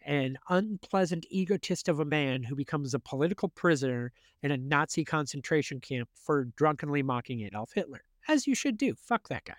an 0.05 0.37
unpleasant 0.49 1.25
egotist 1.29 1.87
of 1.87 1.99
a 1.99 2.05
man 2.05 2.43
who 2.43 2.55
becomes 2.55 2.93
a 2.93 2.99
political 2.99 3.49
prisoner 3.49 4.11
in 4.41 4.51
a 4.51 4.57
Nazi 4.57 5.05
concentration 5.05 5.79
camp 5.79 6.09
for 6.13 6.45
drunkenly 6.55 7.03
mocking 7.03 7.41
Adolf 7.41 7.71
Hitler. 7.73 8.03
As 8.27 8.47
you 8.47 8.55
should 8.55 8.77
do. 8.77 8.95
Fuck 8.95 9.27
that 9.29 9.45
guy. 9.45 9.53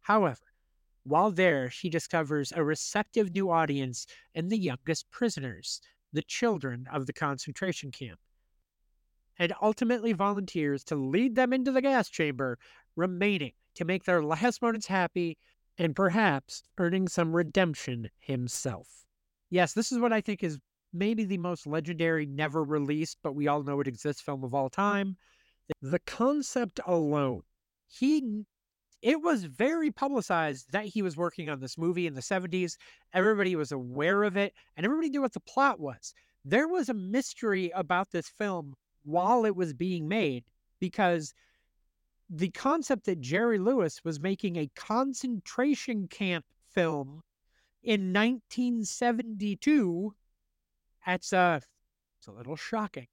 However, 0.00 0.52
while 1.04 1.30
there, 1.30 1.68
he 1.68 1.90
discovers 1.90 2.52
a 2.52 2.64
receptive 2.64 3.34
new 3.34 3.50
audience 3.50 4.06
in 4.34 4.48
the 4.48 4.58
youngest 4.58 5.10
prisoners, 5.10 5.80
the 6.12 6.22
children 6.22 6.86
of 6.92 7.06
the 7.06 7.12
concentration 7.12 7.90
camp 7.90 8.18
and 9.38 9.52
ultimately 9.60 10.12
volunteers 10.12 10.84
to 10.84 10.96
lead 10.96 11.34
them 11.34 11.52
into 11.52 11.72
the 11.72 11.82
gas 11.82 12.08
chamber, 12.08 12.58
remaining 12.96 13.52
to 13.74 13.84
make 13.84 14.04
their 14.04 14.22
last 14.22 14.62
moments 14.62 14.86
happy 14.86 15.36
and 15.78 15.96
perhaps 15.96 16.62
earning 16.78 17.08
some 17.08 17.34
redemption 17.34 18.08
himself. 18.18 18.88
Yes, 19.50 19.72
this 19.72 19.90
is 19.90 19.98
what 19.98 20.12
I 20.12 20.20
think 20.20 20.42
is 20.42 20.58
maybe 20.92 21.24
the 21.24 21.38
most 21.38 21.66
legendary, 21.66 22.26
never 22.26 22.62
released, 22.62 23.18
but 23.22 23.34
we 23.34 23.48
all 23.48 23.62
know 23.62 23.80
it 23.80 23.88
exists 23.88 24.22
film 24.22 24.44
of 24.44 24.54
all 24.54 24.70
time. 24.70 25.16
The 25.82 25.98
concept 26.00 26.80
alone, 26.86 27.42
he 27.88 28.44
it 29.02 29.20
was 29.20 29.44
very 29.44 29.90
publicized 29.90 30.72
that 30.72 30.86
he 30.86 31.02
was 31.02 31.14
working 31.14 31.50
on 31.50 31.60
this 31.60 31.76
movie 31.76 32.06
in 32.06 32.14
the 32.14 32.22
70s. 32.22 32.78
Everybody 33.12 33.54
was 33.54 33.70
aware 33.70 34.22
of 34.22 34.38
it, 34.38 34.54
and 34.76 34.86
everybody 34.86 35.10
knew 35.10 35.20
what 35.20 35.34
the 35.34 35.40
plot 35.40 35.78
was. 35.78 36.14
There 36.42 36.68
was 36.68 36.88
a 36.88 36.94
mystery 36.94 37.70
about 37.74 38.12
this 38.12 38.28
film 38.28 38.74
while 39.04 39.44
it 39.44 39.56
was 39.56 39.72
being 39.72 40.08
made 40.08 40.44
because 40.80 41.32
the 42.28 42.50
concept 42.50 43.06
that 43.06 43.20
Jerry 43.20 43.58
Lewis 43.58 44.04
was 44.04 44.20
making 44.20 44.56
a 44.56 44.70
concentration 44.74 46.08
camp 46.08 46.44
film 46.70 47.22
in 47.82 48.12
1972 48.12 50.14
that's 51.06 51.32
uh 51.32 51.60
it's 52.18 52.26
a 52.26 52.32
little 52.32 52.56
shocking. 52.56 53.06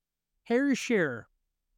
Harry 0.44 0.76
Shearer. 0.76 1.28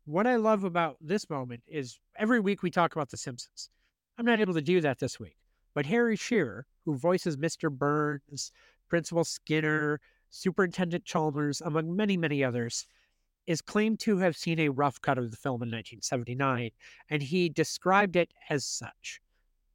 What 0.05 0.27
I 0.27 0.35
love 0.35 0.63
about 0.63 0.97
this 1.01 1.29
moment 1.29 1.63
is 1.67 1.99
every 2.17 2.39
week 2.39 2.61
we 2.61 2.69
talk 2.69 2.95
about 2.95 3.09
The 3.09 3.17
Simpsons. 3.17 3.69
I'm 4.17 4.25
not 4.25 4.39
able 4.39 4.53
to 4.53 4.61
do 4.61 4.81
that 4.81 4.99
this 4.99 5.19
week, 5.19 5.37
but 5.73 5.85
Harry 5.85 6.15
Shearer, 6.15 6.65
who 6.85 6.95
voices 6.95 7.37
Mr. 7.37 7.71
Burns, 7.71 8.51
Principal 8.87 9.23
Skinner, 9.23 9.99
Superintendent 10.29 11.05
Chalmers, 11.05 11.61
among 11.61 11.95
many, 11.95 12.17
many 12.17 12.43
others, 12.43 12.85
is 13.47 13.61
claimed 13.61 13.99
to 13.99 14.17
have 14.17 14.37
seen 14.37 14.59
a 14.59 14.69
rough 14.69 15.01
cut 15.01 15.17
of 15.17 15.31
the 15.31 15.37
film 15.37 15.63
in 15.63 15.69
1979, 15.69 16.71
and 17.09 17.21
he 17.21 17.49
described 17.49 18.15
it 18.15 18.33
as 18.49 18.65
such. 18.65 19.21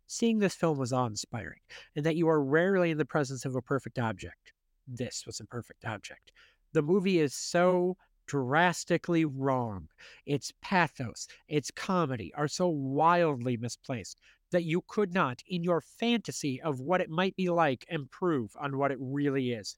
Seeing 0.06 0.38
this 0.38 0.54
film 0.54 0.78
was 0.78 0.92
awe 0.92 1.06
inspiring, 1.06 1.60
and 1.94 2.04
that 2.06 2.16
you 2.16 2.28
are 2.28 2.42
rarely 2.42 2.90
in 2.90 2.98
the 2.98 3.04
presence 3.04 3.44
of 3.44 3.54
a 3.54 3.62
perfect 3.62 3.98
object. 3.98 4.52
This 4.86 5.24
was 5.26 5.40
a 5.40 5.44
perfect 5.44 5.84
object. 5.84 6.32
The 6.72 6.82
movie 6.82 7.18
is 7.18 7.34
so 7.34 7.96
drastically 8.26 9.24
wrong. 9.24 9.88
Its 10.24 10.52
pathos, 10.62 11.28
its 11.48 11.70
comedy 11.70 12.32
are 12.34 12.48
so 12.48 12.68
wildly 12.68 13.56
misplaced 13.56 14.20
that 14.50 14.64
you 14.64 14.82
could 14.86 15.12
not, 15.12 15.42
in 15.48 15.62
your 15.62 15.80
fantasy 15.80 16.60
of 16.62 16.80
what 16.80 17.00
it 17.00 17.10
might 17.10 17.36
be 17.36 17.50
like, 17.50 17.84
improve 17.90 18.56
on 18.58 18.78
what 18.78 18.90
it 18.90 18.98
really 19.00 19.52
is. 19.52 19.76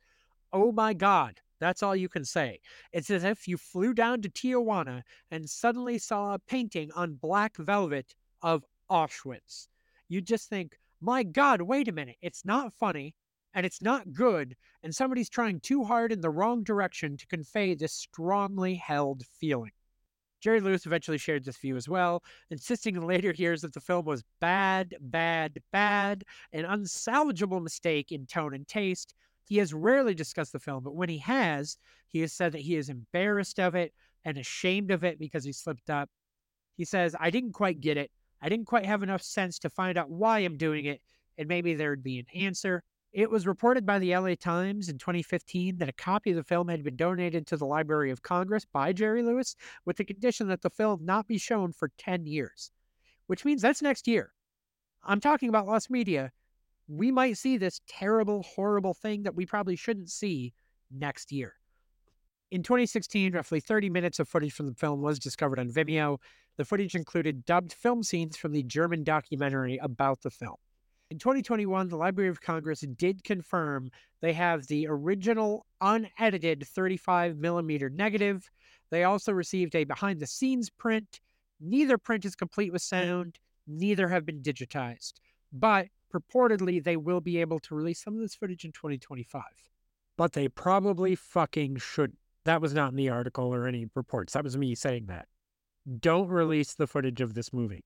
Oh 0.53 0.71
my 0.71 0.93
God, 0.95 1.41
that's 1.61 1.83
all 1.83 1.95
you 1.95 2.09
can 2.09 2.25
say. 2.25 2.61
It's 2.93 3.11
as 3.11 3.25
if 3.25 3.47
you 3.47 3.57
flew 3.57 3.95
down 3.95 4.23
to 4.23 4.31
Tijuana 4.31 5.03
and 5.31 5.49
suddenly 5.49 5.99
saw 5.99 6.35
a 6.35 6.39
painting 6.39 6.91
on 6.97 7.15
black 7.15 7.57
velvet 7.57 8.15
of 8.43 8.65
Auschwitz. 8.91 9.69
You 10.09 10.21
just 10.21 10.49
think, 10.49 10.77
my 11.01 11.23
God, 11.23 11.63
wait 11.63 11.89
a 11.89 11.93
minute. 11.93 12.17
It's 12.21 12.45
not 12.45 12.73
funny 12.75 13.15
and 13.55 13.67
it's 13.67 13.83
not 13.83 14.13
good, 14.13 14.57
and 14.83 14.95
somebody's 14.95 15.29
trying 15.29 15.61
too 15.61 15.83
hard 15.85 16.13
in 16.13 16.21
the 16.21 16.31
wrong 16.31 16.63
direction 16.63 17.17
to 17.17 17.27
convey 17.27 17.75
this 17.75 17.93
strongly 17.93 18.77
held 18.77 19.25
feeling. 19.39 19.73
Jerry 20.41 20.61
Lewis 20.61 20.87
eventually 20.87 21.19
shared 21.19 21.45
this 21.45 21.59
view 21.59 21.77
as 21.77 21.89
well, 21.89 22.23
insisting 22.51 22.97
in 22.97 23.07
later 23.07 23.33
years 23.37 23.61
that 23.61 23.75
the 23.75 23.81
film 23.81 24.07
was 24.07 24.25
bad, 24.41 24.95
bad, 25.01 25.59
bad, 25.71 26.25
an 26.53 26.65
unsalvageable 26.65 27.63
mistake 27.63 28.11
in 28.11 28.25
tone 28.27 28.55
and 28.55 28.67
taste, 28.67 29.15
he 29.45 29.59
has 29.59 29.75
rarely 29.75 30.15
discussed 30.15 30.53
the 30.53 30.59
film, 30.59 30.83
but 30.85 30.95
when 30.95 31.09
he 31.09 31.19
has, 31.19 31.77
he 32.09 32.21
has 32.21 32.33
said 32.33 32.53
that 32.53 32.63
he 32.63 32.77
is 32.77 32.89
embarrassed 32.89 33.59
of 33.59 33.75
it 33.75 33.93
and 34.25 34.39
ashamed 34.39 34.91
of 34.91 35.05
it 35.05 35.19
because 35.19 35.45
he 35.45 35.53
slipped 35.53 35.91
up. 35.91 36.09
He 36.77 36.85
says, 36.85 37.15
I 37.19 37.31
didn't 37.31 37.53
quite 37.53 37.81
get 37.81 37.97
it. 37.97 38.11
I 38.43 38.49
didn't 38.49 38.67
quite 38.67 38.87
have 38.87 39.03
enough 39.03 39.23
sense 39.23 39.59
to 39.61 39.71
find 39.71 39.99
out 39.99 40.11
why 40.11 40.41
I'm 40.41 40.57
doing 40.57 40.87
it, 40.87 41.01
and 41.37 41.49
maybe 41.49 41.75
there'd 41.75 42.03
be 42.03 42.19
an 42.19 42.27
answer. 42.35 42.83
It 43.13 43.31
was 43.31 43.47
reported 43.47 43.85
by 43.85 43.99
the 43.99 44.17
LA 44.17 44.35
Times 44.35 44.89
in 44.89 44.97
2015 44.97 45.79
that 45.79 45.89
a 45.89 45.93
copy 45.93 46.31
of 46.31 46.37
the 46.37 46.45
film 46.45 46.69
had 46.69 46.85
been 46.85 46.97
donated 46.97 47.47
to 47.49 47.57
the 47.57 47.67
Library 47.67 48.11
of 48.11 48.23
Congress 48.23 48.65
by 48.65 48.93
Jerry 48.93 49.23
Lewis 49.23 49.57
with 49.85 49.97
the 49.97 50.05
condition 50.05 50.49
that 50.49 50.63
the 50.63 50.71
film 50.71 51.05
not 51.05 51.27
be 51.27 51.39
shown 51.39 51.73
for 51.73 51.91
10 51.99 52.27
years, 52.27 52.71
which 53.27 53.45
means 53.45 53.63
that's 53.63 53.83
next 53.83 54.07
year. 54.07 54.33
I'm 55.03 55.21
talking 55.21 55.49
about 55.49 55.67
Lost 55.67 55.91
Media, 55.91 56.31
we 56.91 57.13
might 57.13 57.39
see 57.39 57.57
this 57.57 57.81
terrible, 57.87 58.43
horrible 58.43 58.95
thing 58.95 59.23
that 59.23 59.35
we 59.35 59.47
probably 59.47 59.77
shouldn't 59.77 60.11
see 60.11 60.53
next 60.91 61.31
year. 61.31 61.55
In 62.51 62.65
2016, 62.65 63.33
roughly 63.33 63.61
30 63.61 63.91
minutes 63.91 64.19
of 64.19 64.29
footage 64.29 64.53
from 64.53 64.67
the 64.67 64.75
film 64.75 65.01
was 65.01 65.21
discovered 65.21 65.61
on 65.61 65.71
Vimeo. 65.71 66.19
The 66.57 66.65
footage 66.65 66.97
included 66.97 67.45
dubbed 67.45 67.73
film 67.73 68.03
scenes 68.03 68.37
from 68.37 68.51
the 68.51 68.65
German 68.65 69.05
documentary 69.05 69.79
about 69.79 70.21
the 70.23 70.31
film. 70.31 70.57
In 71.13 71.19
2021, 71.19 71.89
the 71.89 71.97
Library 71.97 72.29
of 72.29 72.41
Congress 72.41 72.81
did 72.97 73.23
confirm 73.23 73.91
they 74.21 74.33
have 74.33 74.67
the 74.67 74.89
original 74.89 75.67
unedited 75.81 76.67
35 76.67 77.37
millimeter 77.37 77.89
negative. 77.89 78.51
They 78.91 79.05
also 79.05 79.33
received 79.33 79.77
a 79.77 79.85
behind 79.85 80.19
the 80.19 80.27
scenes 80.27 80.71
print. 80.71 81.21
Neither 81.61 81.99
print 81.99 82.25
is 82.25 82.35
complete 82.35 82.73
with 82.73 82.83
sound, 82.83 83.39
neither 83.69 84.09
have 84.09 84.27
been 84.27 84.43
digitized. 84.43 85.15
But 85.53 85.87
purportedly 86.13 86.83
they 86.83 86.97
will 86.97 87.21
be 87.21 87.41
able 87.41 87.59
to 87.61 87.75
release 87.75 88.03
some 88.03 88.15
of 88.15 88.21
this 88.21 88.35
footage 88.35 88.65
in 88.65 88.73
2025. 88.73 89.43
But 90.17 90.33
they 90.33 90.49
probably 90.49 91.15
fucking 91.15 91.77
should. 91.77 92.15
That 92.45 92.61
was 92.61 92.75
not 92.75 92.91
in 92.91 92.97
the 92.97 93.09
article 93.09 93.55
or 93.55 93.67
any 93.67 93.87
reports. 93.95 94.33
That 94.33 94.45
was 94.45 94.57
me 94.57 94.75
saying 94.75 95.07
that. 95.07 95.29
Don't 95.99 96.29
release 96.29 96.75
the 96.75 96.87
footage 96.87 97.21
of 97.21 97.35
this 97.35 97.53
movie. 97.53 97.85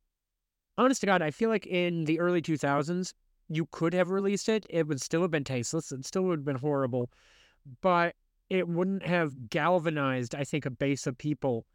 Honest 0.76 1.00
to 1.02 1.06
God, 1.06 1.22
I 1.22 1.30
feel 1.30 1.48
like 1.48 1.66
in 1.66 2.04
the 2.04 2.18
early 2.18 2.42
2000s, 2.42 3.12
you 3.48 3.66
could 3.70 3.92
have 3.92 4.10
released 4.10 4.48
it. 4.48 4.66
It 4.68 4.88
would 4.88 5.00
still 5.00 5.22
have 5.22 5.30
been 5.30 5.44
tasteless. 5.44 5.92
It 5.92 6.04
still 6.06 6.22
would 6.22 6.40
have 6.40 6.44
been 6.44 6.56
horrible. 6.56 7.10
But 7.80 8.14
it 8.50 8.68
wouldn't 8.68 9.06
have 9.06 9.48
galvanized, 9.48 10.34
I 10.34 10.44
think, 10.44 10.66
a 10.66 10.70
base 10.70 11.06
of 11.06 11.16
people 11.16 11.66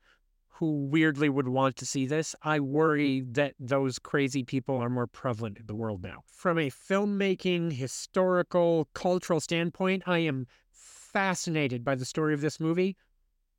who 0.59 0.87
weirdly 0.87 1.29
would 1.29 1.47
want 1.47 1.77
to 1.77 1.85
see 1.85 2.05
this. 2.05 2.35
I 2.43 2.59
worry 2.59 3.21
mm-hmm. 3.21 3.31
that 3.33 3.53
those 3.59 3.97
crazy 3.97 4.43
people 4.43 4.75
are 4.77 4.89
more 4.89 5.07
prevalent 5.07 5.57
in 5.57 5.65
the 5.67 5.75
world 5.75 6.03
now. 6.03 6.23
From 6.27 6.57
a 6.57 6.69
filmmaking, 6.69 7.71
historical, 7.71 8.89
cultural 8.93 9.39
standpoint, 9.39 10.03
I 10.05 10.19
am 10.19 10.47
fascinated 10.71 11.85
by 11.85 11.95
the 11.95 12.03
story 12.03 12.33
of 12.33 12.41
this 12.41 12.59
movie, 12.59 12.97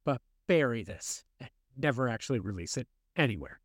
but 0.05 0.21
bury 0.47 0.85
this 0.85 1.25
and 1.41 1.49
never 1.75 2.07
actually 2.07 2.39
release 2.39 2.77
it 2.77 2.87
anywhere. 3.17 3.61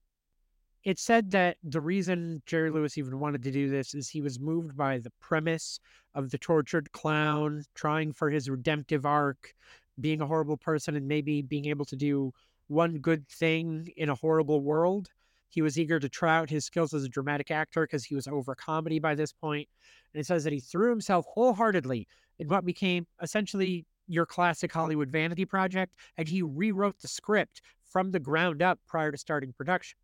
It 0.86 0.98
said 0.98 1.32
that 1.32 1.58
the 1.62 1.82
reason 1.82 2.42
Jerry 2.46 2.72
Lewis 2.72 2.98
even 2.98 3.20
wanted 3.20 3.44
to 3.44 3.52
do 3.52 3.70
this 3.70 3.94
is 3.94 4.08
he 4.08 4.22
was 4.22 4.40
moved 4.40 4.78
by 4.78 5.00
the 5.00 5.12
premise 5.20 5.80
of 6.14 6.30
the 6.30 6.38
tortured 6.38 6.90
clown 6.94 7.64
trying 7.74 8.14
for 8.14 8.30
his 8.30 8.50
redemptive 8.50 9.06
arc, 9.06 9.54
being 10.00 10.22
a 10.22 10.28
horrible 10.28 10.58
person, 10.58 10.96
and 10.96 11.06
maybe 11.08 11.42
being 11.42 11.66
able 11.66 11.86
to 11.86 11.98
do 11.98 12.32
one 12.68 13.00
good 13.00 13.28
thing 13.28 13.90
in 13.98 14.10
a 14.10 14.16
horrible 14.16 14.62
world. 14.62 15.10
He 15.50 15.62
was 15.62 15.80
eager 15.80 16.00
to 16.00 16.10
try 16.10 16.38
out 16.38 16.50
his 16.50 16.66
skills 16.66 16.94
as 16.94 17.04
a 17.04 17.10
dramatic 17.10 17.52
actor 17.52 17.84
because 17.84 18.04
he 18.04 18.16
was 18.16 18.28
over 18.28 18.56
comedy 18.56 19.00
by 19.00 19.16
this 19.16 19.32
point. 19.32 19.70
And 20.14 20.20
it 20.22 20.26
says 20.26 20.44
that 20.44 20.54
he 20.54 20.60
threw 20.60 20.90
himself 20.90 21.26
wholeheartedly 21.28 22.08
in 22.40 22.48
what 22.48 22.66
became 22.66 23.08
essentially 23.22 23.86
your 24.08 24.26
classic 24.26 24.72
Hollywood 24.72 25.10
vanity 25.10 25.46
project, 25.46 25.96
and 26.18 26.28
he 26.28 26.42
rewrote 26.42 27.00
the 27.00 27.08
script 27.08 27.62
from 27.84 28.12
the 28.12 28.20
ground 28.20 28.62
up 28.62 28.80
prior 28.88 29.12
to 29.12 29.18
starting 29.18 29.54
production. 29.54 29.98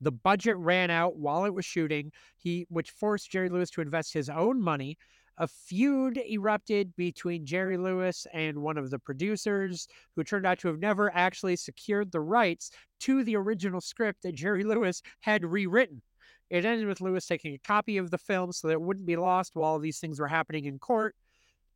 The 0.00 0.12
budget 0.12 0.56
ran 0.56 0.90
out 0.90 1.16
while 1.16 1.44
it 1.44 1.54
was 1.54 1.64
shooting, 1.64 2.12
he 2.36 2.66
which 2.68 2.90
forced 2.90 3.30
Jerry 3.30 3.48
Lewis 3.48 3.70
to 3.70 3.80
invest 3.80 4.12
his 4.12 4.28
own 4.28 4.60
money 4.60 4.98
a 5.38 5.48
feud 5.48 6.18
erupted 6.28 6.94
between 6.96 7.46
Jerry 7.46 7.76
Lewis 7.76 8.26
and 8.32 8.58
one 8.58 8.78
of 8.78 8.90
the 8.90 8.98
producers, 8.98 9.88
who 10.14 10.24
turned 10.24 10.46
out 10.46 10.58
to 10.60 10.68
have 10.68 10.78
never 10.78 11.14
actually 11.14 11.56
secured 11.56 12.12
the 12.12 12.20
rights 12.20 12.70
to 13.00 13.24
the 13.24 13.36
original 13.36 13.80
script 13.80 14.22
that 14.22 14.34
Jerry 14.34 14.64
Lewis 14.64 15.02
had 15.20 15.44
rewritten. 15.44 16.02
It 16.50 16.66
ended 16.66 16.86
with 16.86 17.00
Lewis 17.00 17.26
taking 17.26 17.54
a 17.54 17.58
copy 17.58 17.96
of 17.96 18.10
the 18.10 18.18
film 18.18 18.52
so 18.52 18.68
that 18.68 18.74
it 18.74 18.82
wouldn't 18.82 19.06
be 19.06 19.16
lost 19.16 19.56
while 19.56 19.78
these 19.78 19.98
things 19.98 20.20
were 20.20 20.28
happening 20.28 20.66
in 20.66 20.78
court. 20.78 21.14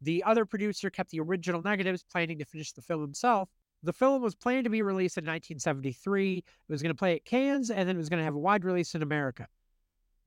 The 0.02 0.22
other 0.24 0.44
producer 0.44 0.90
kept 0.90 1.10
the 1.10 1.20
original 1.20 1.62
negatives, 1.62 2.04
planning 2.12 2.38
to 2.38 2.44
finish 2.44 2.72
the 2.72 2.82
film 2.82 3.00
himself. 3.00 3.48
The 3.82 3.94
film 3.94 4.20
was 4.20 4.34
planned 4.34 4.64
to 4.64 4.70
be 4.70 4.82
released 4.82 5.16
in 5.16 5.24
1973. 5.24 6.38
It 6.38 6.44
was 6.68 6.82
going 6.82 6.94
to 6.94 6.98
play 6.98 7.14
at 7.14 7.24
Cannes, 7.24 7.70
and 7.70 7.88
then 7.88 7.96
it 7.96 7.98
was 7.98 8.08
going 8.10 8.18
to 8.18 8.24
have 8.24 8.34
a 8.34 8.38
wide 8.38 8.64
release 8.64 8.94
in 8.94 9.02
America. 9.02 9.46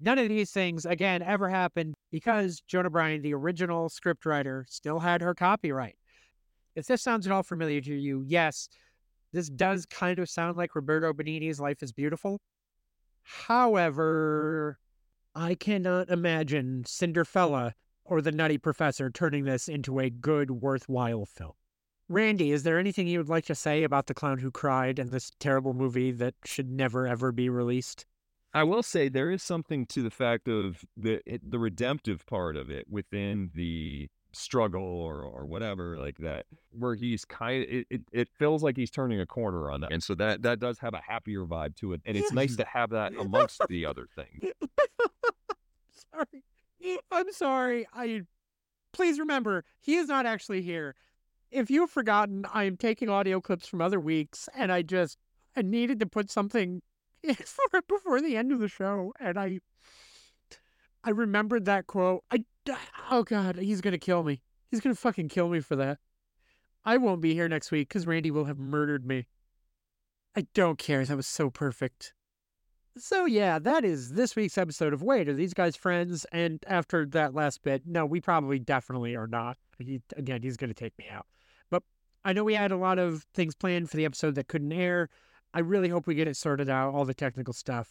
None 0.01 0.17
of 0.17 0.29
these 0.29 0.51
things, 0.51 0.85
again, 0.85 1.21
ever 1.21 1.49
happened 1.49 1.95
because 2.09 2.61
Joan 2.61 2.85
O'Brien, 2.85 3.21
the 3.21 3.33
original 3.33 3.89
scriptwriter, 3.89 4.63
still 4.69 4.99
had 4.99 5.21
her 5.21 5.35
copyright. 5.35 5.97
If 6.75 6.85
this 6.85 7.01
sounds 7.01 7.25
at 7.25 7.33
all 7.33 7.43
familiar 7.43 7.81
to 7.81 7.93
you, 7.93 8.23
yes, 8.25 8.69
this 9.33 9.49
does 9.49 9.85
kind 9.85 10.17
of 10.19 10.29
sound 10.29 10.55
like 10.55 10.75
Roberto 10.75 11.11
Benigni's 11.11 11.59
Life 11.59 11.83
is 11.83 11.91
Beautiful. 11.91 12.39
However, 13.23 14.79
I 15.35 15.55
cannot 15.55 16.09
imagine 16.09 16.83
Cinderfella 16.87 17.73
or 18.05 18.21
The 18.21 18.31
Nutty 18.31 18.57
Professor 18.57 19.09
turning 19.09 19.43
this 19.43 19.67
into 19.67 19.99
a 19.99 20.09
good, 20.09 20.49
worthwhile 20.49 21.25
film. 21.25 21.53
Randy, 22.07 22.51
is 22.51 22.63
there 22.63 22.79
anything 22.79 23.07
you 23.07 23.19
would 23.19 23.29
like 23.29 23.45
to 23.45 23.55
say 23.55 23.83
about 23.83 24.07
The 24.07 24.15
Clown 24.15 24.39
Who 24.39 24.49
Cried 24.49 24.97
and 24.97 25.11
this 25.11 25.29
terrible 25.39 25.73
movie 25.73 26.11
that 26.13 26.33
should 26.43 26.71
never, 26.71 27.05
ever 27.05 27.31
be 27.31 27.49
released? 27.49 28.05
I 28.53 28.63
will 28.63 28.83
say 28.83 29.09
there 29.09 29.29
is 29.29 29.43
something 29.43 29.85
to 29.87 30.01
the 30.01 30.09
fact 30.09 30.47
of 30.47 30.83
the 30.97 31.21
the 31.47 31.59
redemptive 31.59 32.25
part 32.25 32.55
of 32.55 32.69
it 32.69 32.87
within 32.89 33.51
the 33.53 34.09
struggle 34.31 34.83
or 34.83 35.21
or 35.21 35.45
whatever 35.45 35.97
like 35.97 36.17
that 36.19 36.45
where 36.71 36.93
he's 36.93 37.25
kind 37.25 37.63
of, 37.63 37.69
it, 37.69 37.87
it, 37.89 38.01
it 38.11 38.29
feels 38.37 38.61
like 38.61 38.77
he's 38.77 38.91
turning 38.91 39.19
a 39.19 39.25
corner 39.25 39.71
on 39.71 39.81
that 39.81 39.91
and 39.91 40.03
so 40.03 40.13
that 40.13 40.43
that 40.43 40.59
does 40.59 40.77
have 40.79 40.93
a 40.93 41.01
happier 41.01 41.45
vibe 41.45 41.75
to 41.75 41.93
it 41.93 42.01
and 42.05 42.15
it's 42.15 42.31
nice 42.31 42.55
to 42.55 42.65
have 42.65 42.91
that 42.91 43.13
amongst 43.15 43.61
the 43.69 43.85
other 43.85 44.07
things. 44.15 44.53
Sorry. 46.13 46.43
I'm 47.11 47.31
sorry. 47.31 47.87
I 47.93 48.21
please 48.93 49.19
remember 49.19 49.63
he 49.79 49.95
is 49.95 50.07
not 50.07 50.25
actually 50.25 50.61
here. 50.61 50.95
If 51.51 51.69
you've 51.69 51.89
forgotten 51.89 52.45
i 52.53 52.63
am 52.63 52.77
taking 52.77 53.09
audio 53.09 53.41
clips 53.41 53.67
from 53.67 53.81
other 53.81 53.99
weeks 53.99 54.47
and 54.55 54.71
i 54.71 54.81
just 54.81 55.17
i 55.55 55.61
needed 55.61 55.99
to 55.99 56.05
put 56.05 56.29
something 56.29 56.81
for 57.45 57.81
before 57.87 58.21
the 58.21 58.37
end 58.37 58.51
of 58.51 58.59
the 58.59 58.67
show, 58.67 59.13
and 59.19 59.37
I 59.37 59.59
I 61.03 61.11
remembered 61.11 61.65
that 61.65 61.87
quote. 61.87 62.23
I 62.31 62.43
oh 63.11 63.23
god, 63.23 63.57
he's 63.57 63.81
gonna 63.81 63.97
kill 63.97 64.23
me. 64.23 64.41
He's 64.69 64.81
gonna 64.81 64.95
fucking 64.95 65.29
kill 65.29 65.49
me 65.49 65.59
for 65.59 65.75
that. 65.75 65.99
I 66.85 66.97
won't 66.97 67.21
be 67.21 67.33
here 67.33 67.49
next 67.49 67.71
week 67.71 67.89
because 67.89 68.07
Randy 68.07 68.31
will 68.31 68.45
have 68.45 68.59
murdered 68.59 69.05
me. 69.05 69.27
I 70.35 70.47
don't 70.53 70.79
care. 70.79 71.03
That 71.05 71.17
was 71.17 71.27
so 71.27 71.49
perfect. 71.49 72.13
So 72.97 73.25
yeah, 73.25 73.59
that 73.59 73.85
is 73.85 74.13
this 74.13 74.35
week's 74.35 74.57
episode 74.57 74.93
of 74.93 75.01
Wait, 75.01 75.29
are 75.29 75.33
these 75.33 75.53
guys 75.53 75.75
friends? 75.75 76.25
And 76.31 76.63
after 76.67 77.05
that 77.07 77.33
last 77.33 77.63
bit, 77.63 77.83
no, 77.85 78.05
we 78.05 78.19
probably 78.21 78.59
definitely 78.59 79.15
are 79.15 79.27
not. 79.27 79.57
He 79.77 80.01
again, 80.15 80.41
he's 80.41 80.57
gonna 80.57 80.73
take 80.73 80.97
me 80.97 81.05
out. 81.11 81.25
But 81.69 81.83
I 82.25 82.33
know 82.33 82.43
we 82.43 82.55
had 82.55 82.71
a 82.71 82.77
lot 82.77 82.99
of 82.99 83.25
things 83.33 83.55
planned 83.55 83.89
for 83.89 83.97
the 83.97 84.05
episode 84.05 84.35
that 84.35 84.47
couldn't 84.47 84.73
air. 84.73 85.09
I 85.53 85.59
really 85.59 85.89
hope 85.89 86.07
we 86.07 86.15
get 86.15 86.27
it 86.27 86.37
sorted 86.37 86.69
out, 86.69 86.93
all 86.93 87.05
the 87.05 87.13
technical 87.13 87.53
stuff. 87.53 87.89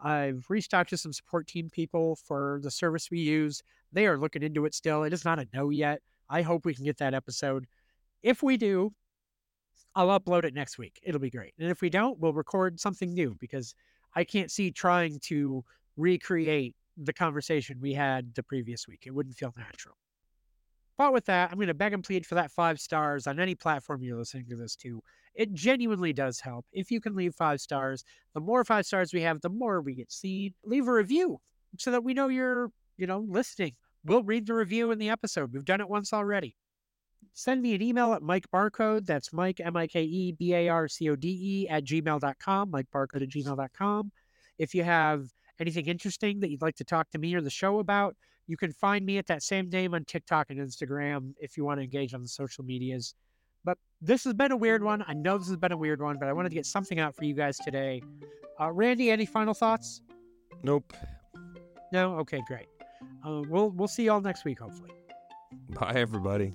I've 0.00 0.46
reached 0.48 0.74
out 0.74 0.88
to 0.88 0.96
some 0.96 1.12
support 1.12 1.48
team 1.48 1.70
people 1.70 2.16
for 2.16 2.60
the 2.62 2.70
service 2.70 3.10
we 3.10 3.18
use. 3.18 3.62
They 3.92 4.06
are 4.06 4.16
looking 4.16 4.42
into 4.42 4.64
it 4.64 4.74
still. 4.74 5.02
It 5.02 5.12
is 5.12 5.24
not 5.24 5.40
a 5.40 5.46
no 5.52 5.70
yet. 5.70 6.02
I 6.30 6.42
hope 6.42 6.64
we 6.64 6.74
can 6.74 6.84
get 6.84 6.98
that 6.98 7.14
episode. 7.14 7.66
If 8.22 8.42
we 8.42 8.56
do, 8.56 8.92
I'll 9.94 10.20
upload 10.20 10.44
it 10.44 10.54
next 10.54 10.78
week. 10.78 11.00
It'll 11.02 11.20
be 11.20 11.30
great. 11.30 11.54
And 11.58 11.70
if 11.70 11.80
we 11.80 11.90
don't, 11.90 12.18
we'll 12.20 12.32
record 12.32 12.78
something 12.78 13.12
new 13.12 13.36
because 13.40 13.74
I 14.14 14.22
can't 14.22 14.50
see 14.50 14.70
trying 14.70 15.18
to 15.24 15.64
recreate 15.96 16.76
the 16.96 17.12
conversation 17.12 17.78
we 17.80 17.94
had 17.94 18.34
the 18.34 18.42
previous 18.42 18.86
week. 18.86 19.04
It 19.06 19.14
wouldn't 19.14 19.36
feel 19.36 19.54
natural. 19.56 19.96
But 20.98 21.12
with 21.12 21.26
that, 21.26 21.50
I'm 21.50 21.56
going 21.56 21.68
to 21.68 21.74
beg 21.74 21.92
and 21.92 22.02
plead 22.02 22.26
for 22.26 22.34
that 22.34 22.50
five 22.50 22.80
stars 22.80 23.28
on 23.28 23.38
any 23.38 23.54
platform 23.54 24.02
you're 24.02 24.18
listening 24.18 24.46
to 24.50 24.56
this 24.56 24.74
to. 24.76 25.00
It 25.36 25.54
genuinely 25.54 26.12
does 26.12 26.40
help. 26.40 26.66
If 26.72 26.90
you 26.90 27.00
can 27.00 27.14
leave 27.14 27.36
five 27.36 27.60
stars, 27.60 28.04
the 28.34 28.40
more 28.40 28.64
five 28.64 28.84
stars 28.84 29.14
we 29.14 29.22
have, 29.22 29.40
the 29.40 29.48
more 29.48 29.80
we 29.80 29.94
get 29.94 30.10
seen. 30.10 30.54
Leave 30.64 30.88
a 30.88 30.92
review 30.92 31.40
so 31.78 31.92
that 31.92 32.02
we 32.02 32.14
know 32.14 32.26
you're, 32.26 32.72
you 32.96 33.06
know, 33.06 33.24
listening. 33.28 33.76
We'll 34.04 34.24
read 34.24 34.46
the 34.46 34.54
review 34.54 34.90
in 34.90 34.98
the 34.98 35.08
episode. 35.08 35.52
We've 35.52 35.64
done 35.64 35.80
it 35.80 35.88
once 35.88 36.12
already. 36.12 36.56
Send 37.32 37.62
me 37.62 37.74
an 37.76 37.82
email 37.82 38.12
at 38.14 38.22
Mike 38.22 38.46
Barcode. 38.52 39.06
That's 39.06 39.32
Mike, 39.32 39.60
M 39.60 39.76
I 39.76 39.86
K 39.86 40.02
E 40.02 40.32
B 40.32 40.52
A 40.54 40.68
R 40.68 40.88
C 40.88 41.08
O 41.10 41.14
D 41.14 41.28
E, 41.28 41.68
at 41.68 41.84
gmail.com, 41.84 42.70
Mike 42.70 42.88
Barcode 42.92 43.22
at 43.22 43.28
gmail.com. 43.28 44.10
If 44.58 44.74
you 44.74 44.82
have 44.82 45.28
anything 45.60 45.86
interesting 45.86 46.40
that 46.40 46.50
you'd 46.50 46.62
like 46.62 46.76
to 46.76 46.84
talk 46.84 47.10
to 47.10 47.18
me 47.18 47.34
or 47.34 47.40
the 47.40 47.50
show 47.50 47.78
about, 47.78 48.16
you 48.46 48.56
can 48.56 48.72
find 48.72 49.04
me 49.04 49.18
at 49.18 49.26
that 49.26 49.42
same 49.42 49.68
name 49.68 49.94
on 49.94 50.04
TikTok 50.04 50.50
and 50.50 50.58
Instagram 50.58 51.34
if 51.38 51.56
you 51.56 51.64
want 51.64 51.78
to 51.78 51.84
engage 51.84 52.14
on 52.14 52.22
the 52.22 52.28
social 52.28 52.64
medias. 52.64 53.14
But 53.64 53.76
this 54.00 54.24
has 54.24 54.34
been 54.34 54.52
a 54.52 54.56
weird 54.56 54.82
one. 54.82 55.04
I 55.06 55.14
know 55.14 55.36
this 55.36 55.48
has 55.48 55.56
been 55.56 55.72
a 55.72 55.76
weird 55.76 56.00
one, 56.00 56.18
but 56.18 56.28
I 56.28 56.32
wanted 56.32 56.50
to 56.50 56.54
get 56.54 56.66
something 56.66 56.98
out 56.98 57.14
for 57.14 57.24
you 57.24 57.34
guys 57.34 57.58
today. 57.58 58.02
Uh, 58.60 58.72
Randy, 58.72 59.10
any 59.10 59.26
final 59.26 59.54
thoughts? 59.54 60.02
Nope. 60.62 60.92
No. 61.92 62.16
Okay, 62.18 62.42
great. 62.46 62.66
Uh, 63.26 63.42
we'll 63.48 63.70
we'll 63.70 63.88
see 63.88 64.04
y'all 64.04 64.20
next 64.20 64.44
week, 64.44 64.60
hopefully. 64.60 64.90
Bye, 65.70 65.92
everybody. 65.94 66.54